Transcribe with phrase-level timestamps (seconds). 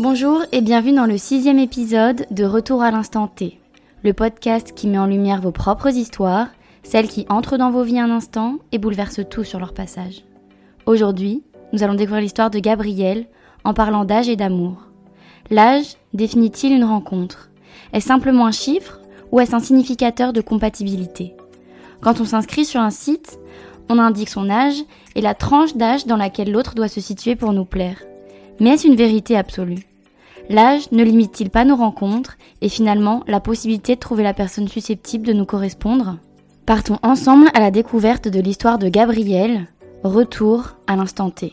[0.00, 3.58] Bonjour et bienvenue dans le sixième épisode de Retour à l'instant T,
[4.04, 6.46] le podcast qui met en lumière vos propres histoires,
[6.84, 10.22] celles qui entrent dans vos vies un instant et bouleversent tout sur leur passage.
[10.86, 11.42] Aujourd'hui,
[11.72, 13.26] nous allons découvrir l'histoire de Gabriel
[13.64, 14.76] en parlant d'âge et d'amour.
[15.50, 17.50] L'âge définit-il une rencontre?
[17.92, 19.00] Est-ce simplement un chiffre
[19.32, 21.34] ou est-ce un significateur de compatibilité?
[22.02, 23.40] Quand on s'inscrit sur un site,
[23.88, 24.80] on indique son âge
[25.16, 28.00] et la tranche d'âge dans laquelle l'autre doit se situer pour nous plaire.
[28.60, 29.87] Mais est-ce une vérité absolue?
[30.48, 35.26] L'âge ne limite-t-il pas nos rencontres et finalement la possibilité de trouver la personne susceptible
[35.26, 36.18] de nous correspondre?
[36.64, 39.66] Partons ensemble à la découverte de l'histoire de Gabriel,
[40.04, 41.52] retour à l'instant T.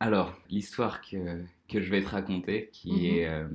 [0.00, 3.04] Alors, l'histoire que, que je vais te raconter, qui Mhm.
[3.04, 3.48] est euh,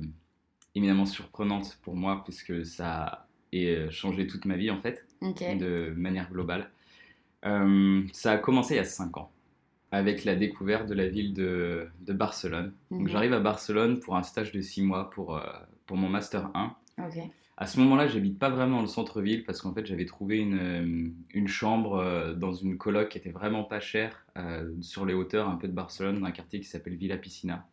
[0.74, 5.04] éminemment surprenante pour moi, puisque ça a euh, changé toute ma vie en fait,
[5.58, 6.70] de manière globale.
[7.46, 9.30] Euh, ça a commencé il y a 5 ans,
[9.92, 12.72] avec la découverte de la ville de, de Barcelone.
[12.90, 13.08] Donc Mhm.
[13.08, 15.42] j'arrive à Barcelone pour un stage de 6 mois pour, euh,
[15.86, 16.74] pour mon Master 1.
[16.98, 17.18] Ok.
[17.56, 20.58] À ce moment-là, j'habite pas vraiment dans le centre-ville parce qu'en fait, j'avais trouvé une,
[20.58, 25.12] euh, une chambre euh, dans une coloc qui était vraiment pas chère euh, sur les
[25.12, 27.66] hauteurs un peu de Barcelone, dans un quartier qui s'appelle Villa Piscina.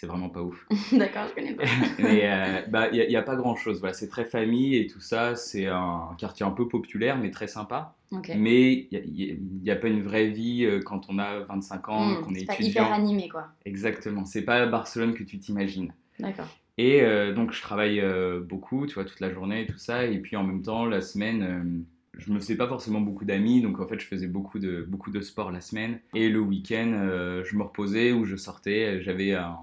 [0.00, 0.64] C'est vraiment pas ouf.
[0.92, 1.64] D'accord, je connais pas.
[1.98, 3.80] Mais euh, bah, il n'y a, pas grand-chose.
[3.80, 5.34] Voilà, c'est très famille et tout ça.
[5.34, 7.96] C'est un quartier un peu populaire, mais très sympa.
[8.12, 12.20] Mais il n'y a, pas une vraie vie euh, quand on a 25 ans, Hmm,
[12.22, 12.84] qu'on est, c'est pas étudiant.
[12.84, 13.48] hyper animé quoi.
[13.64, 14.24] Exactement.
[14.24, 15.92] C'est pas Barcelone que tu t'imagines.
[16.20, 16.46] D'accord.
[16.76, 20.04] Et euh, donc, je travaille euh, beaucoup, tu vois, toute la journée et tout ça.
[20.04, 21.84] Et puis, en même temps, la semaine,
[22.16, 23.62] je me faisais pas forcément beaucoup d'amis.
[23.62, 25.98] Donc, en fait, je faisais beaucoup de, beaucoup de sport la semaine.
[26.14, 29.02] Et le week-end, euh, je me reposais ou je sortais.
[29.02, 29.58] J'avais un-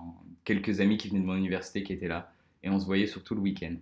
[0.45, 2.31] quelques amis qui venaient de mon université qui étaient là.
[2.63, 3.75] Et on se voyait surtout le week-end.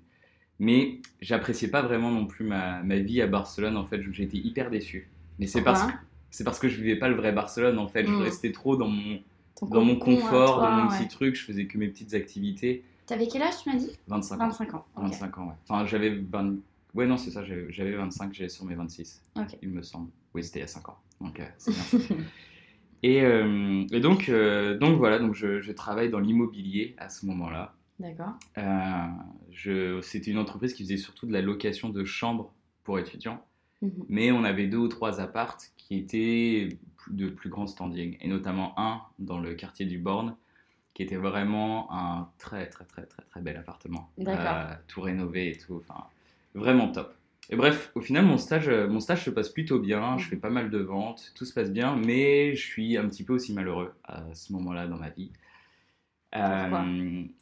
[0.60, 3.78] Mais j'appréciais pas vraiment non plus ma, ma vie à Barcelone.
[3.78, 5.10] En fait, j'étais hyper déçu.
[5.40, 5.92] Mais c'est parce, que-
[6.32, 7.78] c'est parce que je vivais pas le vrai Barcelone.
[7.80, 8.22] En fait, je Mm.
[8.22, 9.20] restais trop dans mon,
[9.56, 10.98] Ton dans mon à confort, toi, dans mon ouais.
[10.98, 11.36] petit truc.
[11.36, 12.84] Je faisais que mes petites activités.
[13.06, 13.92] T'avais quel âge tu m'as dit?
[14.08, 14.48] 25 ans.
[14.48, 14.86] 25 ans.
[14.96, 15.04] Ok.
[15.04, 15.54] 25 ans, ouais.
[15.68, 16.56] Enfin, j'avais 20...
[16.94, 19.58] Ouais, non, c'est ça, j'avais j'avais 25, j'allais sur mes 26, Ok.
[19.64, 20.10] il me semble.
[20.36, 21.72] Oui, c'était il y a 5 ans, donc euh, c'est
[22.08, 22.18] bien.
[23.04, 27.26] Et, euh, et donc, euh, donc voilà, donc je, je travaille dans l'immobilier à ce
[27.28, 27.76] moment-là.
[28.00, 28.34] D'accord.
[28.58, 32.52] Euh, C'était une entreprise qui faisait surtout de la location de chambres
[32.84, 33.44] pour étudiants,
[33.82, 34.06] Mhm.
[34.10, 36.70] mais on avait deux ou trois appartes qui étaient
[37.10, 40.36] de plus grand standing, et notamment un dans le quartier du Born,
[40.94, 44.10] qui était vraiment un très très très très très bel appartement.
[44.18, 44.54] D'accord.
[44.56, 46.06] Euh, tout rénové et tout, enfin
[46.56, 47.14] vraiment top.
[47.50, 50.38] Et bref, au final, mon stage, euh, mon stage se passe plutôt bien, je fais
[50.38, 53.54] pas mal de ventes, tout se passe bien, mais je suis un petit peu aussi
[53.54, 55.32] malheureux à ce moment-là dans ma vie.
[56.32, 56.86] Pourquoi?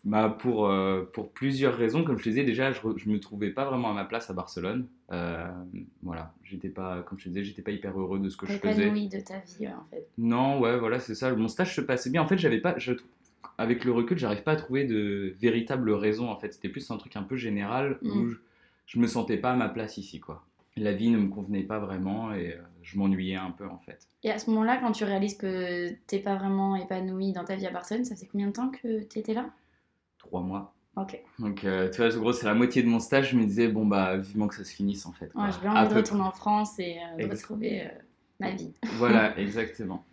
[0.04, 2.04] Bah pour, euh, pour plusieurs raisons.
[2.04, 4.34] Comme je te disais, déjà, je, je me trouvais pas vraiment à ma place à
[4.34, 4.88] Barcelone.
[5.14, 5.48] Euh,
[6.04, 8.52] voilà, j'étais pas, comme je te disais, j'étais pas hyper heureux de ce que je
[8.54, 8.90] faisais.
[8.92, 10.06] de ta vie en fait.
[10.18, 11.34] Non, ouais, voilà, c'est ça.
[11.34, 12.22] Mon stage se passait bien.
[12.22, 12.92] En fait, j'avais pas, je,
[13.58, 16.30] avec le recul, j'arrive pas à trouver de véritable raison.
[16.30, 18.30] En fait, c'était plus un truc un peu général où Mm.
[18.32, 18.36] je,
[18.86, 20.46] je me sentais pas à ma place ici, quoi.
[20.78, 24.08] La vie ne me convenait pas vraiment et euh, je m'ennuyais un peu, en fait.
[24.24, 27.68] Et à ce moment-là, quand tu réalises que t'es pas vraiment épanoui dans ta vie
[27.68, 29.50] à Barcelone, ça fait combien de temps que t'étais là?
[30.18, 30.74] Trois mois.
[30.96, 31.22] Ok.
[31.40, 33.32] Donc, euh, tu vois, gros, c'est la moitié de mon stage.
[33.32, 35.32] Je me disais, bon, bah, vivement que ça se finisse, en fait.
[35.32, 35.44] quoi.
[35.44, 37.90] Ouais, À envie de retourner en France et euh, de retrouver euh,
[38.40, 38.74] ma vie.
[38.98, 40.06] Voilà, exactement.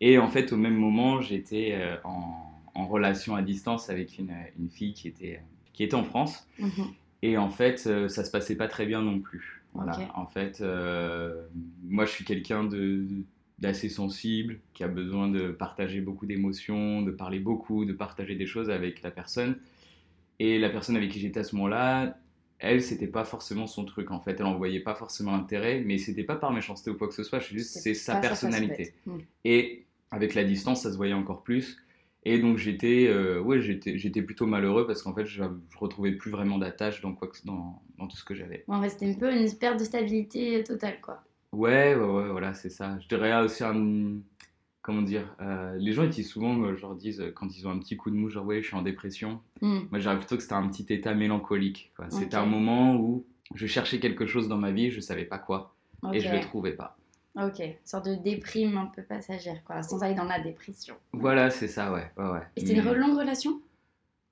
[0.00, 4.68] Et en fait, au même moment, j'étais en, en relation à distance avec une, une
[4.68, 5.40] fille qui était,
[5.72, 6.46] qui était en France.
[6.58, 6.92] Mhm.
[7.24, 9.62] Et en fait, euh, ça se passait pas très bien non plus.
[9.72, 9.98] Voilà.
[10.14, 11.46] En fait, euh,
[11.88, 12.68] moi, je suis quelqu'un
[13.58, 18.44] d'assez sensible, qui a besoin de partager beaucoup d'émotions, de parler beaucoup, de partager des
[18.44, 19.56] choses avec la personne.
[20.38, 22.18] Et la personne avec qui j'étais à ce moment-là,
[22.58, 24.36] elle, c'était pas forcément son truc en fait.
[24.38, 27.22] Elle en voyait pas forcément l'intérêt, mais c'était pas par méchanceté ou quoi que ce
[27.22, 27.40] soit.
[27.40, 28.84] C'est juste, c'est sa personnalité.
[28.84, 29.22] façon d'être.
[29.22, 29.26] Mm.
[29.46, 31.78] Et avec la distance, ça se voyait encore plus.
[32.26, 36.12] Et donc j'étais, euh, ouais, j'étais, j'étais plutôt malheureux parce qu'en fait, je, je retrouvais
[36.12, 38.64] plus vraiment d'attache dans quoi que, dans, dans tout ce que j'avais.
[38.66, 41.22] Ouais, c'était un peu une perte de stabilité totale, quoi.
[41.52, 42.98] Ouais, ouais, ouais, voilà, c'est ça.
[43.00, 44.16] Je dirais aussi un,
[44.82, 47.66] comment dire, euh, les gens ils disent souvent, euh, je leur dis euh, quand ils
[47.66, 49.40] ont un petit coup de mou, genre ouais, je suis en dépression.
[49.62, 49.80] Hmm.
[49.90, 51.92] Moi, je dirais plutôt que c'était un petit état mélancolique.
[51.96, 52.06] quoi.
[52.10, 55.74] C'était un moment où je cherchais quelque chose dans ma vie, je savais pas quoi,
[56.12, 56.96] et je le trouvais pas.
[57.36, 57.58] Ok.
[57.60, 60.94] Une sorte de déprime un peu passagère, quoi, sans aller dans la dépression.
[61.12, 62.40] Voilà, c'est ça, ouais, ouais, ouais.
[62.56, 63.60] Et c'était une Mais- longue relation?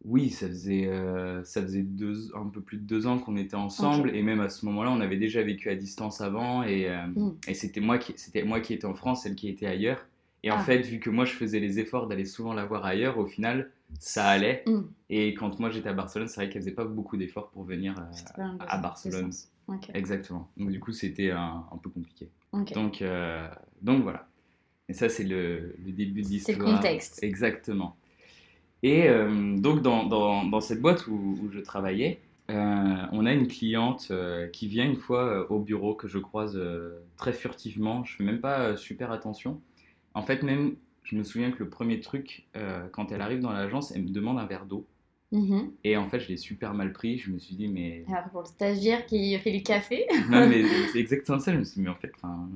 [0.04, 3.54] Oui, ça faisait, euh, ça faisait deux, un peu plus de deux ans qu'on était
[3.56, 7.06] ensemble, et même à ce moment-là, on avait déjà vécu à distance avant, et, euh,
[7.06, 7.36] Mm.
[7.46, 10.04] et c'était moi qui, c'était moi qui étais en France, elle qui était ailleurs.
[10.44, 10.64] Et en Ah.
[10.64, 13.70] fait, vu que moi je faisais les efforts d'aller souvent la voir ailleurs, au final,
[14.00, 14.64] ça allait.
[14.66, 14.80] Mm.
[15.10, 17.94] Et quand moi j'étais à Barcelone, c'est vrai qu'elle faisait pas beaucoup d'efforts pour venir
[18.38, 19.30] euh, à Barcelone.
[19.94, 20.50] Exactement.
[20.56, 22.28] Donc du coup, c'était un, un peu compliqué.
[22.74, 23.48] Donc, euh,
[23.80, 24.28] donc voilà.
[24.88, 26.58] Et ça, c'est le, le début de C'est l'histoire.
[26.58, 27.22] le contexte.
[27.22, 27.96] Exactement.
[28.82, 32.20] Et euh, donc, dans, dans, dans cette boîte où, où je travaillais,
[32.50, 34.12] euh, on a une cliente
[34.52, 36.60] qui vient une fois au bureau que je croise
[37.16, 38.04] très furtivement.
[38.04, 39.60] Je fais même pas super attention.
[40.14, 42.44] En fait, même, je me souviens que le premier truc,
[42.90, 44.86] quand elle arrive dans l'agence, elle me demande un verre d'eau.
[45.32, 45.72] Mhm.
[45.82, 47.18] Et en fait, je l'ai super mal pris.
[47.18, 48.04] Je me suis dit, mais.
[48.08, 50.06] Et après, pour le stagiaire qui fait le café.
[50.30, 50.62] Non, mais
[50.92, 51.52] c'est exactement ça.
[51.52, 52.12] Je me suis dit, mais en fait,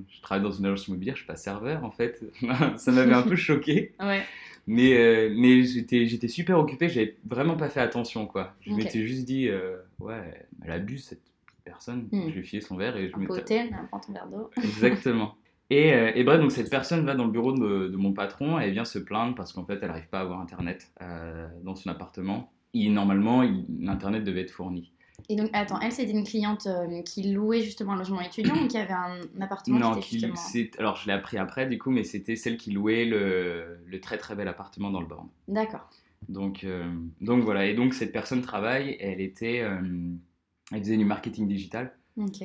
[0.09, 2.23] je travaille dans une agence immobilière, je suis pas serveur, en fait.
[2.77, 3.93] ça m'avait un peu choqué.
[3.99, 4.23] Ouais.
[4.67, 8.55] Mais, euh, mais j'étais, j'étais super occupé, j'avais vraiment pas fait attention, quoi.
[8.61, 11.23] Je m'étais juste dit, euh, ouais, elle abuse cette
[11.65, 12.09] personne.
[12.11, 12.29] Hmm.
[12.29, 13.33] Je lui ai filé son verre et je m'étais.
[13.33, 14.51] hôtel, prends ton verre d'eau.
[14.63, 15.37] Exactement.
[15.71, 18.61] Et, euh, et bref, donc cette personne va dans le bureau de, de mon patron
[18.61, 20.93] et elle vient se plaindre parce qu'en fait, elle n'arrive pas à avoir Internet
[21.63, 22.53] dans son appartement.
[22.85, 24.93] Et normalement, il- l'Internet devait être fourni.
[25.29, 28.69] Et donc, attends, elle, c'était une cliente euh, qui louait justement un logement étudiant ou
[28.69, 30.73] qui avait un appartement Non, qui était justement...
[30.79, 34.19] alors je l'ai appris après, du coup, mais c'était celle qui louait le, le très
[34.19, 35.29] très bel appartement dans le Born.
[35.49, 35.89] D'accord.
[36.29, 36.85] Donc, euh,
[37.21, 39.81] donc voilà, et donc cette personne travaille, elle était, euh,
[40.73, 41.93] elle faisait du marketing digital,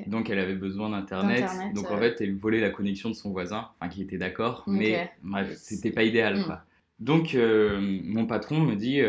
[0.08, 3.70] donc elle avait besoin d'internet, donc en fait elle volait la connexion de son voisin,
[3.80, 6.44] enfin qui était d'accord, mais bref, c'était pas idéal Mm.
[6.46, 6.64] quoi.
[7.00, 9.00] Donc mon patron me dit,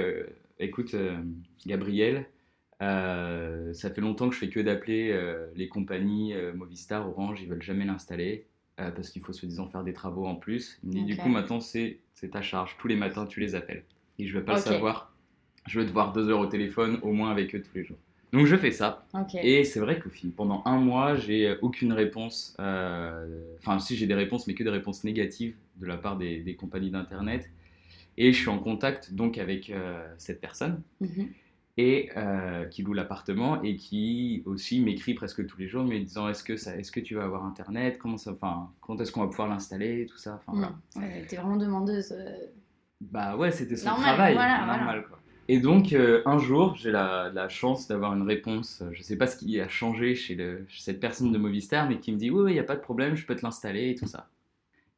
[0.65, 1.17] écoute euh,
[1.67, 2.27] Gabriel,
[2.83, 7.41] euh, ça fait longtemps que je fais que d'appeler euh, les compagnies euh, Movistar, Orange,
[7.41, 8.47] ils veulent jamais l'installer.
[8.77, 10.79] parce qu'il faut soi-disant faire des travaux en plus.
[10.83, 12.01] Dit du coup maintenant c'est
[12.31, 12.77] ta charge.
[12.79, 13.85] Tous les matins tu les appelles.
[14.19, 15.13] Et je veux pas le savoir.
[15.69, 17.99] Je veux te voir deux heures au téléphone au moins avec eux tous les jours.
[18.33, 19.07] Donc je fais ça.
[19.43, 22.57] Et c'est vrai qu'au fin, pendant un mois, j'ai aucune réponse.
[22.59, 26.55] Enfin, si j'ai des réponses, mais que des réponses négatives de la part des, des
[26.57, 27.49] compagnies d'internet.
[28.19, 31.29] Et je suis en contact donc avec euh, cette personne Mhm.
[31.79, 36.29] et euh, qui loue l'appartement et qui aussi m'écrit presque tous les jours, me disant
[36.29, 39.23] est-ce que ça, est-ce que tu vas avoir internet, comment ça, enfin, quand est-ce qu'on
[39.23, 40.41] va pouvoir l'installer, tout ça.
[40.47, 40.71] Enfin.
[40.97, 41.01] Mm.
[41.01, 42.13] Ouais, t'es vraiment demandeuse.
[42.13, 42.37] euh.
[43.01, 45.19] Bah ouais, c'était son Normal, travail, voilà, normal quoi.
[45.49, 48.83] Et donc euh, un jour, j'ai la, la chance d'avoir une réponse.
[48.93, 51.99] Je sais pas ce qui a changé chez, le- chez cette personne de Movistar, mais
[51.99, 53.95] qui me dit oui, il n'y a pas de problème, je peux te l'installer et
[53.97, 54.29] tout ça.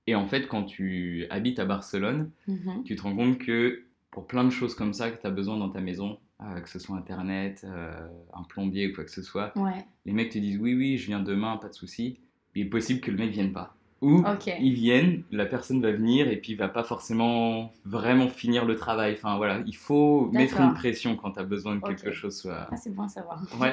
[0.06, 2.82] Et en fait, quand tu habites à Barcelone, Mhm.
[2.84, 5.56] tu te rends compte que pour plein de choses comme ça que tu as besoin
[5.56, 7.92] dans ta maison, euh, que ce soit internet, euh,
[8.34, 9.84] un plombier ou quoi que ce soit, Ouais.
[10.04, 12.18] les mecs te disent oui, oui, je viens demain, pas de souci.
[12.54, 13.74] Il est possible que le mec vienne pas.
[14.02, 14.52] Ou Ok.
[14.60, 18.76] ils viennent, la personne va venir et puis il va pas forcément vraiment finir le
[18.76, 19.14] travail.
[19.14, 22.68] Enfin voilà, il faut mettre une pression quand tu as besoin que quelque chose soit.
[22.70, 23.40] Ah, c'est bon à savoir.
[23.60, 23.72] Ouais.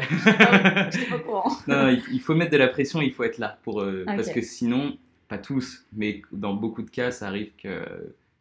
[0.91, 1.49] J'étais pas au courant.
[1.67, 4.15] non, non, il, faut mettre de la pression, il faut être là pour euh, Ok.
[4.15, 4.95] parce que sinon,
[5.31, 7.81] pas tous, mais dans beaucoup de cas, ça arrive que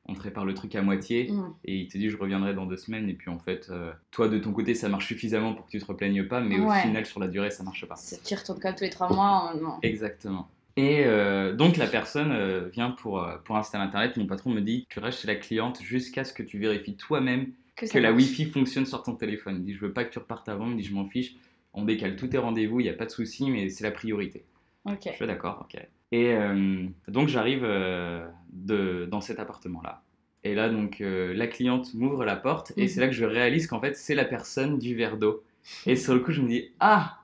[0.06, 1.30] on te répare le truc à moitié
[1.64, 4.28] et il te dit je reviendrai dans deux semaines et puis en fait, euh, toi
[4.28, 7.06] de ton côté, ça marche suffisamment pour que tu te replaignes pas, mais au final
[7.06, 7.94] sur la durée, ça marche pas.
[7.94, 9.52] C'est- Tu retournes comme tous les trois mois.
[9.54, 9.74] euh, non.
[9.82, 10.48] Exactement.
[10.76, 14.16] Et euh, donc la personne euh, vient pour, euh, pour installer Internet.
[14.16, 17.46] Mon patron me dit tu restes chez la cliente jusqu'à ce que tu vérifies toi-même
[17.76, 18.12] Que, que la.
[18.12, 19.56] Wi-Fi fonctionne sur ton téléphone.
[19.60, 20.66] Il dit je veux pas que tu repartes avant.
[20.66, 21.36] Il me dit je m'en fiche.
[21.72, 24.42] On décale tous tes rendez-vous, il n'y a pas de souci, mais c'est la priorité.
[24.86, 25.02] Ok.
[25.06, 25.80] Je suis d'accord, ok.
[26.12, 30.02] Et euh, donc j'arrive euh, dans cet appartement-là.
[30.42, 32.88] Et là, donc, euh, la cliente m'ouvre la porte et Mhm.
[32.88, 35.42] c'est là que je réalise qu'en fait, c'est la personne du verre d'eau.
[35.86, 37.18] Et sur le coup, je me dis Ah,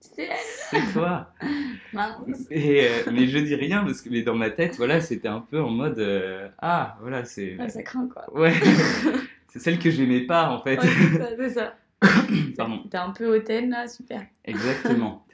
[0.00, 0.30] C'est
[0.70, 1.32] c'est toi.
[2.50, 5.40] Et, euh, mais je dis rien parce que mais dans ma tête, voilà, c'était un
[5.40, 8.24] peu en mode euh, ah, voilà, c'est Ouais, ça craint quoi.
[8.40, 8.52] ouais,
[9.48, 10.76] c'est celle que j'aimais pas en fait.
[10.78, 11.74] Ouais, c'est ça, c'est ça.
[12.56, 12.84] Pardon.
[12.90, 14.24] T'es un peu hautaine là, super.
[14.44, 15.26] Exactement.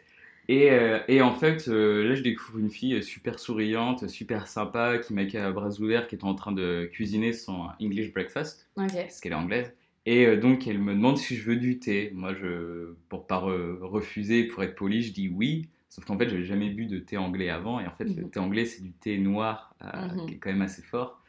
[0.48, 4.98] Et, euh, et en fait, euh, là, je découvre une fille super souriante, super sympa,
[4.98, 8.68] qui m'accueille à bras ouverts, qui est en train de cuisiner son English breakfast,
[9.08, 9.72] parce qu'elle est anglaise.
[10.06, 12.12] Et euh, donc, elle me demande si je veux du thé.
[12.14, 15.68] Moi, je, pour pas re- refuser, pour être poli, je dis oui.
[15.88, 17.80] Sauf qu'en fait, j'avais jamais bu de thé anglais avant.
[17.80, 18.30] Et en fait, le Mhm.
[18.30, 20.26] thé anglais, c'est du thé noir, euh, Mhm.
[20.26, 21.20] qui est quand même assez fort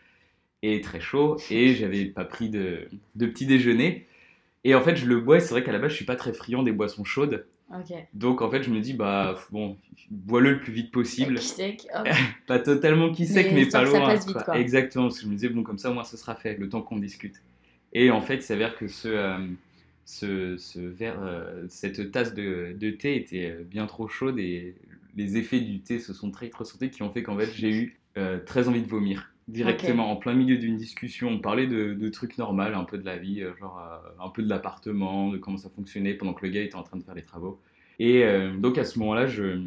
[0.63, 1.37] et très chaud.
[1.51, 4.07] Et j'avais pas pris de, de petit déjeuner.
[4.63, 5.37] Et en fait, je le bois.
[5.37, 7.47] et C'est vrai qu'à la base, je suis pas très friand des boissons chaudes.
[8.13, 9.77] Donc en fait, je me dis, bah bon,
[10.09, 11.35] bois-le le plus vite possible.
[11.37, 11.87] Qui.
[12.47, 14.05] Pas totalement qui sec, Mais mais, pas ça loin.
[14.07, 14.43] passe vite, quoi.
[14.43, 14.59] quoi.
[14.59, 16.81] Exactement, parce que je me disais, bon, comme ça, moi, ce sera fait, le temps
[16.81, 17.41] qu'on discute.
[17.93, 19.37] Et en fait, il s'avère que ce, euh,
[20.05, 24.75] ce, ce verre, euh, cette tasse de, de thé était euh, bien trop chaude et
[25.15, 27.99] les effets du thé se sont très ressentis qui ont fait qu'en fait, j'ai eu
[28.17, 29.33] euh, très envie de vomir.
[29.47, 33.05] Directement, en plein milieu d'une discussion, on parlait de, de trucs normaux, un peu de
[33.05, 36.45] la vie, euh, genre euh, un peu de l'appartement, de comment ça fonctionnait pendant que
[36.45, 37.61] le gars était en train de faire les travaux.
[37.97, 39.61] Et euh, donc à ce moment-là, je,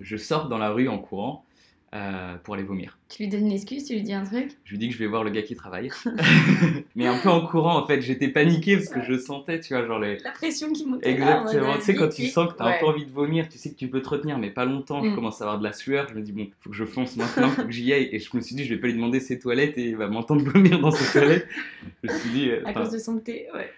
[0.00, 1.44] je sors dans la rue en courant
[1.94, 2.98] euh, pour aller vomir.
[3.08, 4.50] Tu lui donnes une excuse, tu lui dis un truc?
[4.64, 5.90] Je lui dis que je vais voir le gars qui travaille.
[6.96, 9.86] mais un peu en courant, en fait, j'étais paniqué parce que je sentais, tu vois,
[9.86, 10.18] genre les.
[10.20, 11.10] La pression qui montait.
[11.10, 11.74] Exactement.
[11.76, 13.76] Tu sais, quand tu sens que t'as un peu envie de vomir, tu sais que
[13.76, 15.02] tu peux te retenir, mais pas longtemps.
[15.04, 15.14] Je Mm.
[15.14, 16.06] commence à avoir de la sueur.
[16.08, 18.08] Je me dis, bon, faut que je fonce maintenant, faut que j'y aille.
[18.12, 20.08] Et je me suis dit, je vais pas lui demander ses toilettes et il va
[20.08, 21.46] m'entendre vomir dans ses toilettes.
[22.02, 22.50] Je me suis dit.
[22.50, 23.70] euh, À cause de son thé, ouais.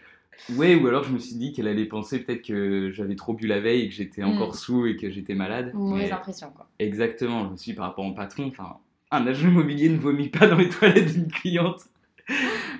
[0.56, 3.46] Ouais, ou alors je me suis dit qu'elle allait penser peut-être que j'avais trop bu
[3.46, 4.28] la veille et que j'étais Mm.
[4.28, 5.72] encore sous et que j'étais malade.
[5.74, 6.68] Mauvaise impression, quoi.
[6.78, 8.76] Exactement, je me suis dit par rapport au patron, enfin,
[9.10, 11.82] un agent immobilier ne vomit pas dans les toilettes d'une cliente,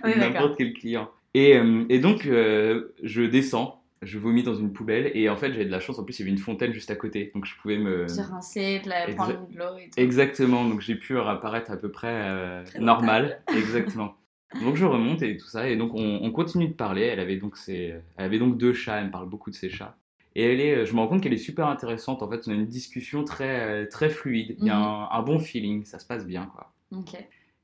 [0.05, 1.09] Oui, n'importe quel client.
[1.35, 5.51] Et, euh, et donc, euh, je descends, je vomis dans une poubelle, et en fait,
[5.53, 7.45] j'avais de la chance, en plus, il y avait une fontaine juste à côté, donc
[7.47, 8.07] je pouvais me...
[8.07, 9.07] Se rincer, de la...
[9.15, 9.99] Prendre de l'eau et tout.
[10.01, 14.15] Exactement, donc j'ai pu apparaître à peu près euh, normal, exactement.
[14.63, 17.03] Donc je remonte et tout ça, et donc on, on continue de parler.
[17.03, 19.69] Elle avait donc ses, elle avait donc deux chats, elle me parle beaucoup de ses
[19.69, 19.97] chats.
[20.37, 22.23] Et elle est, je me rends compte qu'elle est super intéressante.
[22.23, 24.57] En fait, on a une discussion très, très fluide.
[24.61, 24.83] Il y a Mhm.
[24.83, 26.73] un, un bon feeling, ça se passe bien, quoi.
[26.93, 27.17] Ok.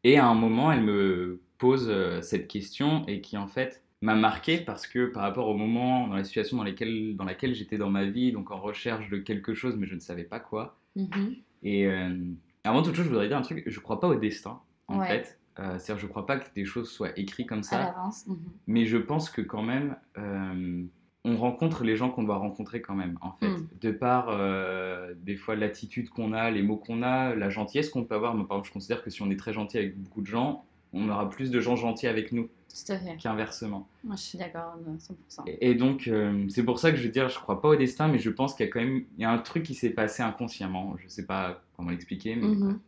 [0.04, 4.14] Et à un moment, elle me pose euh, cette question et qui en fait m'a
[4.14, 7.76] marqué parce que par rapport au moment, dans la situation dans, laquelle, dans laquelle j'étais
[7.76, 10.78] dans ma vie, donc en recherche de quelque chose, mais je ne savais pas quoi.
[10.97, 11.35] Mhm.
[11.64, 12.14] Et euh,
[12.64, 15.09] avant toute chose, je voudrais dire un truc, je crois pas au destin, en Ouais.
[15.09, 15.39] fait.
[15.61, 18.26] Euh, C'est-à-dire, je crois pas que des choses soient écrites comme À ça, l'avance.
[18.26, 18.38] mhm.
[18.67, 20.85] mais je pense que quand même, euh,
[21.25, 23.49] on rencontre les gens qu'on doit rencontrer quand même, en fait.
[23.49, 23.69] Mm.
[23.81, 28.05] De par, euh, des fois, l'attitude qu'on a, les mots qu'on a, la gentillesse qu'on
[28.05, 28.35] peut avoir.
[28.35, 30.64] Moi, par exemple, je considère que si on est très gentil avec beaucoup de gens,
[30.93, 32.49] on aura plus de gens gentils avec nous
[33.19, 33.87] qu'inversement.
[34.02, 35.43] Moi, je suis d'accord à 100%.
[35.47, 37.76] Et, et donc, euh, c'est pour ça que je veux dire, je crois pas au
[37.76, 39.75] destin, mais je pense qu'il y a quand même il y a un truc qui
[39.75, 40.97] s'est passé inconsciemment.
[40.99, 42.47] Je sais pas comment l'expliquer, mais.
[42.47, 42.79] Mhm.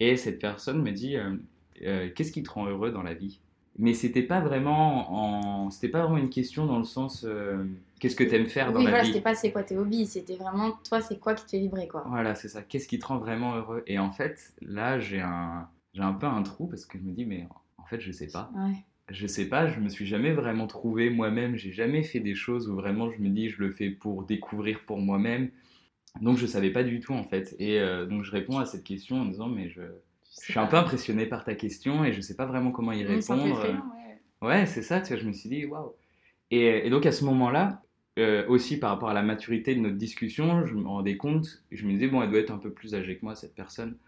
[0.00, 1.36] Et cette personne me dit euh,
[1.84, 3.40] euh, Qu'est-ce qui te rend heureux dans la vie?
[3.78, 5.70] Mais c'était pas vraiment en...
[5.70, 7.64] c'était pas vraiment une question dans le sens euh,
[8.00, 9.08] Qu'est-ce que t'aimes faire dans Oui, la voilà, vie?
[9.08, 11.88] c'était pas c'est quoi tes hobbies, c'était vraiment toi, c'est quoi qui te fait vibrer,
[11.88, 12.04] quoi.
[12.08, 12.62] Voilà, c'est ça.
[12.62, 13.82] Qu'est-ce qui te rend vraiment heureux?
[13.86, 17.12] Et en fait, là, j'ai un j'ai un peu un trou parce que je me
[17.12, 17.46] dis Mais
[17.78, 18.50] en fait, je sais pas.
[18.54, 18.74] Ouais.
[19.08, 21.56] Je sais pas, je me suis jamais vraiment trouvé moi-même.
[21.56, 24.80] J'ai jamais fait des choses où vraiment je me dis je le fais pour découvrir
[24.84, 25.50] pour moi-même.
[26.20, 27.54] Donc je savais pas du tout en fait.
[27.58, 29.82] Et euh, donc je réponds à cette question en disant mais je,
[30.40, 33.02] je suis un peu impressionné par ta question et je sais pas vraiment comment y
[33.02, 33.44] Mmh, répondre.
[33.50, 34.22] effrayant, ouais.
[34.42, 35.94] Ouais, c'est ça, tu vois, je me suis dit waouh.
[36.50, 37.82] Et, et donc à ce moment-là,
[38.18, 41.86] euh, aussi par rapport à la maturité de notre discussion, je me rendais compte, je
[41.86, 43.98] me disais bon, elle doit être un peu plus âgée que moi cette personne.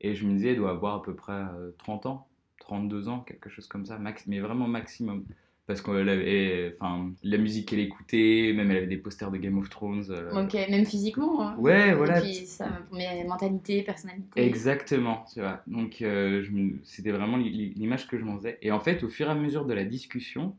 [0.00, 2.28] Et je me disais elle doit avoir à peu près euh, 30 ans,
[2.60, 5.24] 32 ans, quelque chose comme ça, max, mais vraiment maximum.
[5.66, 5.80] Parce
[6.10, 10.04] avait, enfin, la musique qu'elle écoutait, même elle avait des posters de Game of Thrones.
[10.10, 11.40] euh, Ok, même physiquement.
[11.40, 11.56] hein.
[11.58, 12.20] Ouais, voilà.
[12.20, 14.42] Puis, ça, mais mentalité, personnalité.
[14.42, 15.62] Exactement, tu vois.
[15.66, 18.58] Donc, euh, me- c'était vraiment l'i- l'image que je m'en faisais.
[18.60, 20.54] Et en fait, au fur et à mesure de la discussion,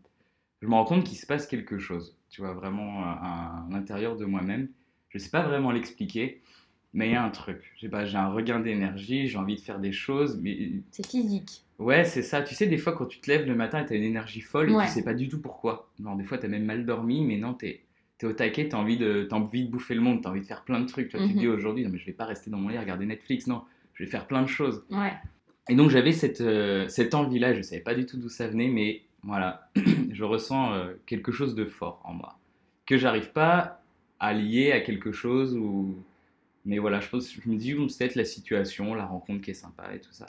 [0.61, 4.15] je me rends compte qu'il se passe quelque chose, tu vois, vraiment à, à l'intérieur
[4.17, 4.69] de moi-même.
[5.09, 6.41] Je sais pas vraiment l'expliquer,
[6.95, 7.61] mais il y a un truc.
[7.77, 11.63] J'ai pas, j'ai un regain d'énergie, j'ai envie de faire des choses, mais C'est physique.
[11.77, 12.41] ouais, c'est ça.
[12.41, 14.71] Tu sais, des fois, quand tu te lèves le matin et t'as une énergie folle,
[14.71, 14.85] et Ouais.
[14.85, 15.91] tu sais pas du tout pourquoi.
[15.99, 17.81] Non, des fois, t'as même mal dormi, mais non, t'es
[18.17, 20.45] T'es au taquet, t'as envie, de, t'as envie de bouffer le monde, t'as envie de
[20.45, 21.09] faire plein de trucs.
[21.09, 21.41] Tu, vois, tu te Mhm.
[21.41, 23.63] dis aujourd'hui, non mais je vais pas rester dans mon lit à regarder Netflix, non,
[23.93, 24.85] je vais faire plein de choses.
[24.89, 25.11] Ouais.
[25.67, 28.69] Et donc j'avais cette, euh, cette envie-là, je savais pas du tout d'où ça venait,
[28.69, 29.69] mais voilà,
[30.13, 32.37] je ressens euh, quelque chose de fort en moi,
[32.85, 33.81] que j'arrive pas
[34.21, 35.97] à lier à quelque chose, ou...
[36.65, 39.51] mais voilà, je, pense, je me dis, bon, c'est peut-être la situation, la rencontre qui
[39.51, 40.25] est sympa et tout ça.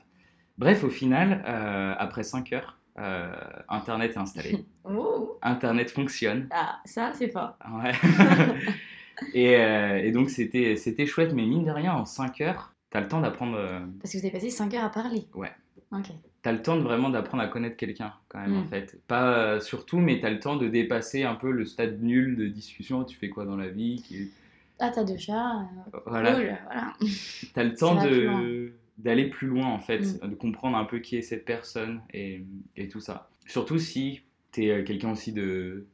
[0.58, 3.34] Bref, au final, euh, après 5 heures, euh,
[3.68, 5.38] Internet est installé, Oh.
[5.42, 7.56] Internet fonctionne, Ah, ça, c'est fort.
[7.82, 7.92] ouais.
[9.34, 13.00] et, euh, et donc c'était c'était chouette, mais mine de rien, en 5 heures, t'as
[13.00, 13.56] le temps d'apprendre...
[14.00, 15.26] Parce que vous avez passé 5 heures à parler.
[15.34, 15.52] Ouais.
[15.92, 16.06] Ok.
[16.42, 18.58] T'as le temps de vraiment d'apprendre à connaître quelqu'un quand même Mm.
[18.58, 19.00] en fait.
[19.08, 23.04] Pas surtout, mais t'as le temps de dépasser un peu le stade nul de discussion.
[23.04, 24.30] Tu fais quoi dans la vie qui-
[24.78, 25.66] Ah, t'as deux chats.
[26.06, 26.34] Voilà.
[26.34, 26.92] Cool, voilà.
[27.54, 30.28] T'as le temps de d'aller plus loin en fait, Mm.
[30.30, 32.42] de comprendre un peu qui est cette personne et,
[32.76, 33.28] et tout ça.
[33.46, 35.86] Surtout si t'es euh, quelqu'un aussi de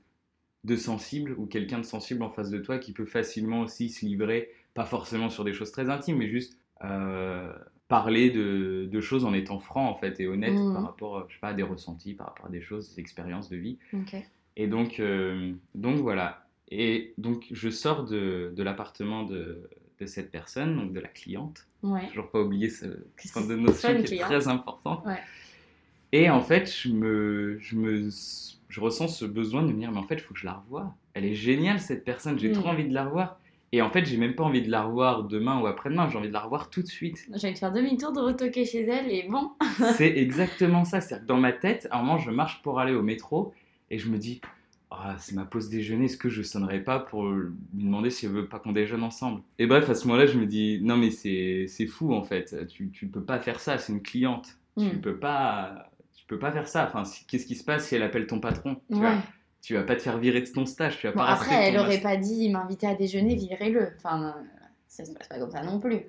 [0.64, 4.06] de sensible ou quelqu'un de sensible en face de toi qui peut facilement aussi se
[4.06, 7.52] livrer, pas forcément sur des choses très intimes, mais juste euh,
[7.88, 10.72] parler de, de choses en étant franc en fait et honnête Mhm.
[10.74, 13.48] par rapport je sais pas, à des ressentis, par rapport à des choses, des expériences
[13.50, 13.78] de vie.
[13.92, 14.14] Ok.
[14.56, 16.46] Et donc, euh, donc voilà.
[16.70, 19.68] Et donc je sors de, de l'appartement de,
[20.00, 21.66] de cette personne, donc de la cliente.
[21.82, 22.06] Ouais.
[22.08, 22.86] Toujours pas oublier ce
[23.32, 25.02] point de notion qui est très important.
[25.04, 25.18] Ouais.
[26.12, 28.08] Et en fait, je me, je me,
[28.68, 30.54] je ressens ce besoin de me dire, mais en fait, il faut que je la
[30.54, 30.94] revoie.
[31.14, 32.54] Elle est géniale cette personne, j'ai Mm.
[32.54, 33.38] trop envie de la revoir.
[33.74, 36.28] Et en fait, j'ai même pas envie de la revoir demain ou après-demain, j'ai envie
[36.28, 37.26] de la revoir tout de suite.
[37.34, 39.52] J'ai envie de faire demi-tour, de retoquer chez elle et bon.
[39.96, 41.00] C'est exactement ça.
[41.00, 43.54] C'est-à-dire que dans ma tête, à un moment, je marche pour aller au métro
[43.90, 44.42] et je me dis
[44.94, 48.32] Ah, c'est ma pause déjeuner, est-ce que je sonnerai pas pour lui demander si elle
[48.32, 49.42] veut pas qu'on déjeune ensemble?
[49.58, 52.90] Et bref, à ce moment-là, je me dis non mais c'est fou en fait, tu
[52.90, 55.00] tu peux pas faire ça, c'est une cliente, tu Mm.
[55.00, 56.86] peux pas tu peux pas faire ça.
[56.86, 58.76] Enfin, qu'est-ce qui se passe si elle appelle ton patron?
[58.90, 59.00] Tu, Ouais.
[59.00, 59.22] vois
[59.62, 61.78] tu vas pas te faire virer de ton stage, tu vas Bon, pas après, elle
[61.78, 63.92] aurait pas dit m'inviter à déjeuner, virez-le.
[63.96, 64.34] Enfin,
[64.88, 66.02] ça se passe pas comme ça non plus.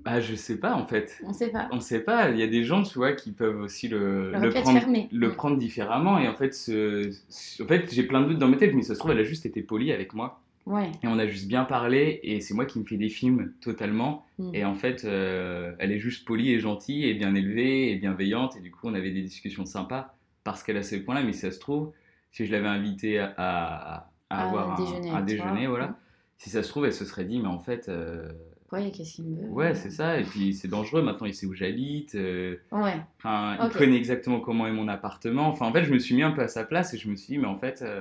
[0.00, 1.20] Bah, je sais pas en fait.
[1.24, 1.68] On sait pas.
[1.70, 4.50] On sait pas, il y a des gens, tu vois, qui peuvent aussi le, le
[4.50, 5.08] prendre, fermée.
[5.12, 6.18] le prendre différemment.
[6.18, 8.82] Et en fait, ce- ce- en fait j'ai plein de doutes dans ma tête, mais
[8.82, 10.40] ça se trouve, elle a juste été polie avec moi.
[10.64, 10.90] Ouais.
[11.02, 14.24] Et on a juste bien parlé, et c'est moi qui me fais des films totalement.
[14.38, 14.54] Mm.
[14.54, 18.56] Et en fait, euh, elle est juste polie et gentille, et bien élevée, et bienveillante.
[18.56, 21.22] Et du coup, on avait des discussions sympas parce qu'elle a ce point-là.
[21.22, 21.92] Mais si ça se trouve,
[22.30, 23.94] si je l'avais invitée à, à-
[24.30, 25.96] à À avoir un- déjeuner un, voilà.
[26.38, 28.30] Si ça se trouve, elle se serait dit, mais en fait, euh,
[28.72, 30.18] Ouais, qu'est-ce qu'il me veut ouais, c'est ça.
[30.18, 31.02] Et puis, c'est dangereux.
[31.02, 32.14] Maintenant, il sait où j'habite.
[32.14, 32.94] euh, Ouais.
[33.18, 35.46] Enfin, il connaît exactement comment est mon appartement.
[35.48, 37.14] Enfin, en fait, je me suis mis un peu à sa place et je me
[37.16, 38.00] suis dit, mais en fait, euh,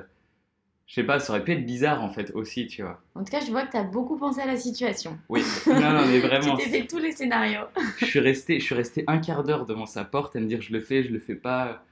[0.88, 3.02] je sais pas, ça aurait pu être bizarre en fait aussi, tu vois.
[3.16, 5.18] En tout cas, je vois que tu as beaucoup pensé à la situation.
[5.30, 6.56] Oui, non, non, mais vraiment.
[6.58, 7.68] tu fait tous les scénarios.
[8.00, 10.62] je suis resté, je suis resté un quart d'heure devant sa porte à me dire,
[10.62, 11.84] je le fais, je le fais pas.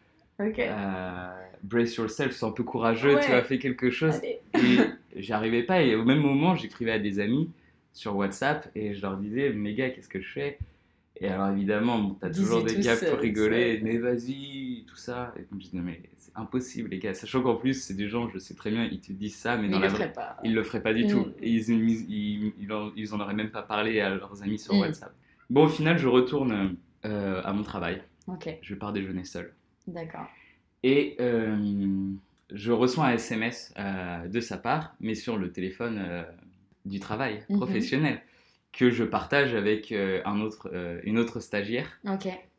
[0.42, 0.58] Ok.
[0.60, 1.28] Euh,
[1.64, 3.26] brace yourself, sois un peu courageux, Ouais.
[3.26, 4.16] tu as fait quelque chose.
[4.16, 4.40] Allez.
[4.54, 4.78] Et
[5.18, 5.82] j'arrivais pas.
[5.82, 7.50] Et au même moment, j'écrivais à des amis
[8.00, 10.58] sur WhatsApp et je leur disais, mes gars, qu'est-ce que je fais?
[11.22, 15.34] Et alors évidemment, bon, t'as toujours des gars pour rigoler, mais vas-y, tout ça.
[15.36, 17.14] Et donc je dis, non, mais c'est impossible, les gars.
[17.14, 19.64] Sachant qu'en plus, c'est des gens, je sais très bien, ils te disent ça, mais,
[19.64, 20.38] Mais dans il la le vraie- pas.
[20.46, 21.08] ils le feraient pas du Mm.
[21.10, 21.28] tout.
[21.42, 24.58] Et ils, ils, ils, ils en, ils en auraient même pas parlé à leurs amis
[24.60, 24.80] sur Mm.
[24.80, 25.14] WhatsApp.
[25.50, 28.02] Bon, au final, je retourne euh, à mon travail.
[28.28, 29.54] Ok, Je pars déjeuner seul.
[29.88, 30.28] d'accord.
[30.84, 31.58] Et euh,
[32.54, 35.98] je reçois un SMS euh, de sa part, mais sur le téléphone
[36.86, 37.58] du travail Mhm.
[37.58, 38.22] professionnel,
[38.72, 42.00] que je partage avec euh, un autre, euh, une autre stagiaire.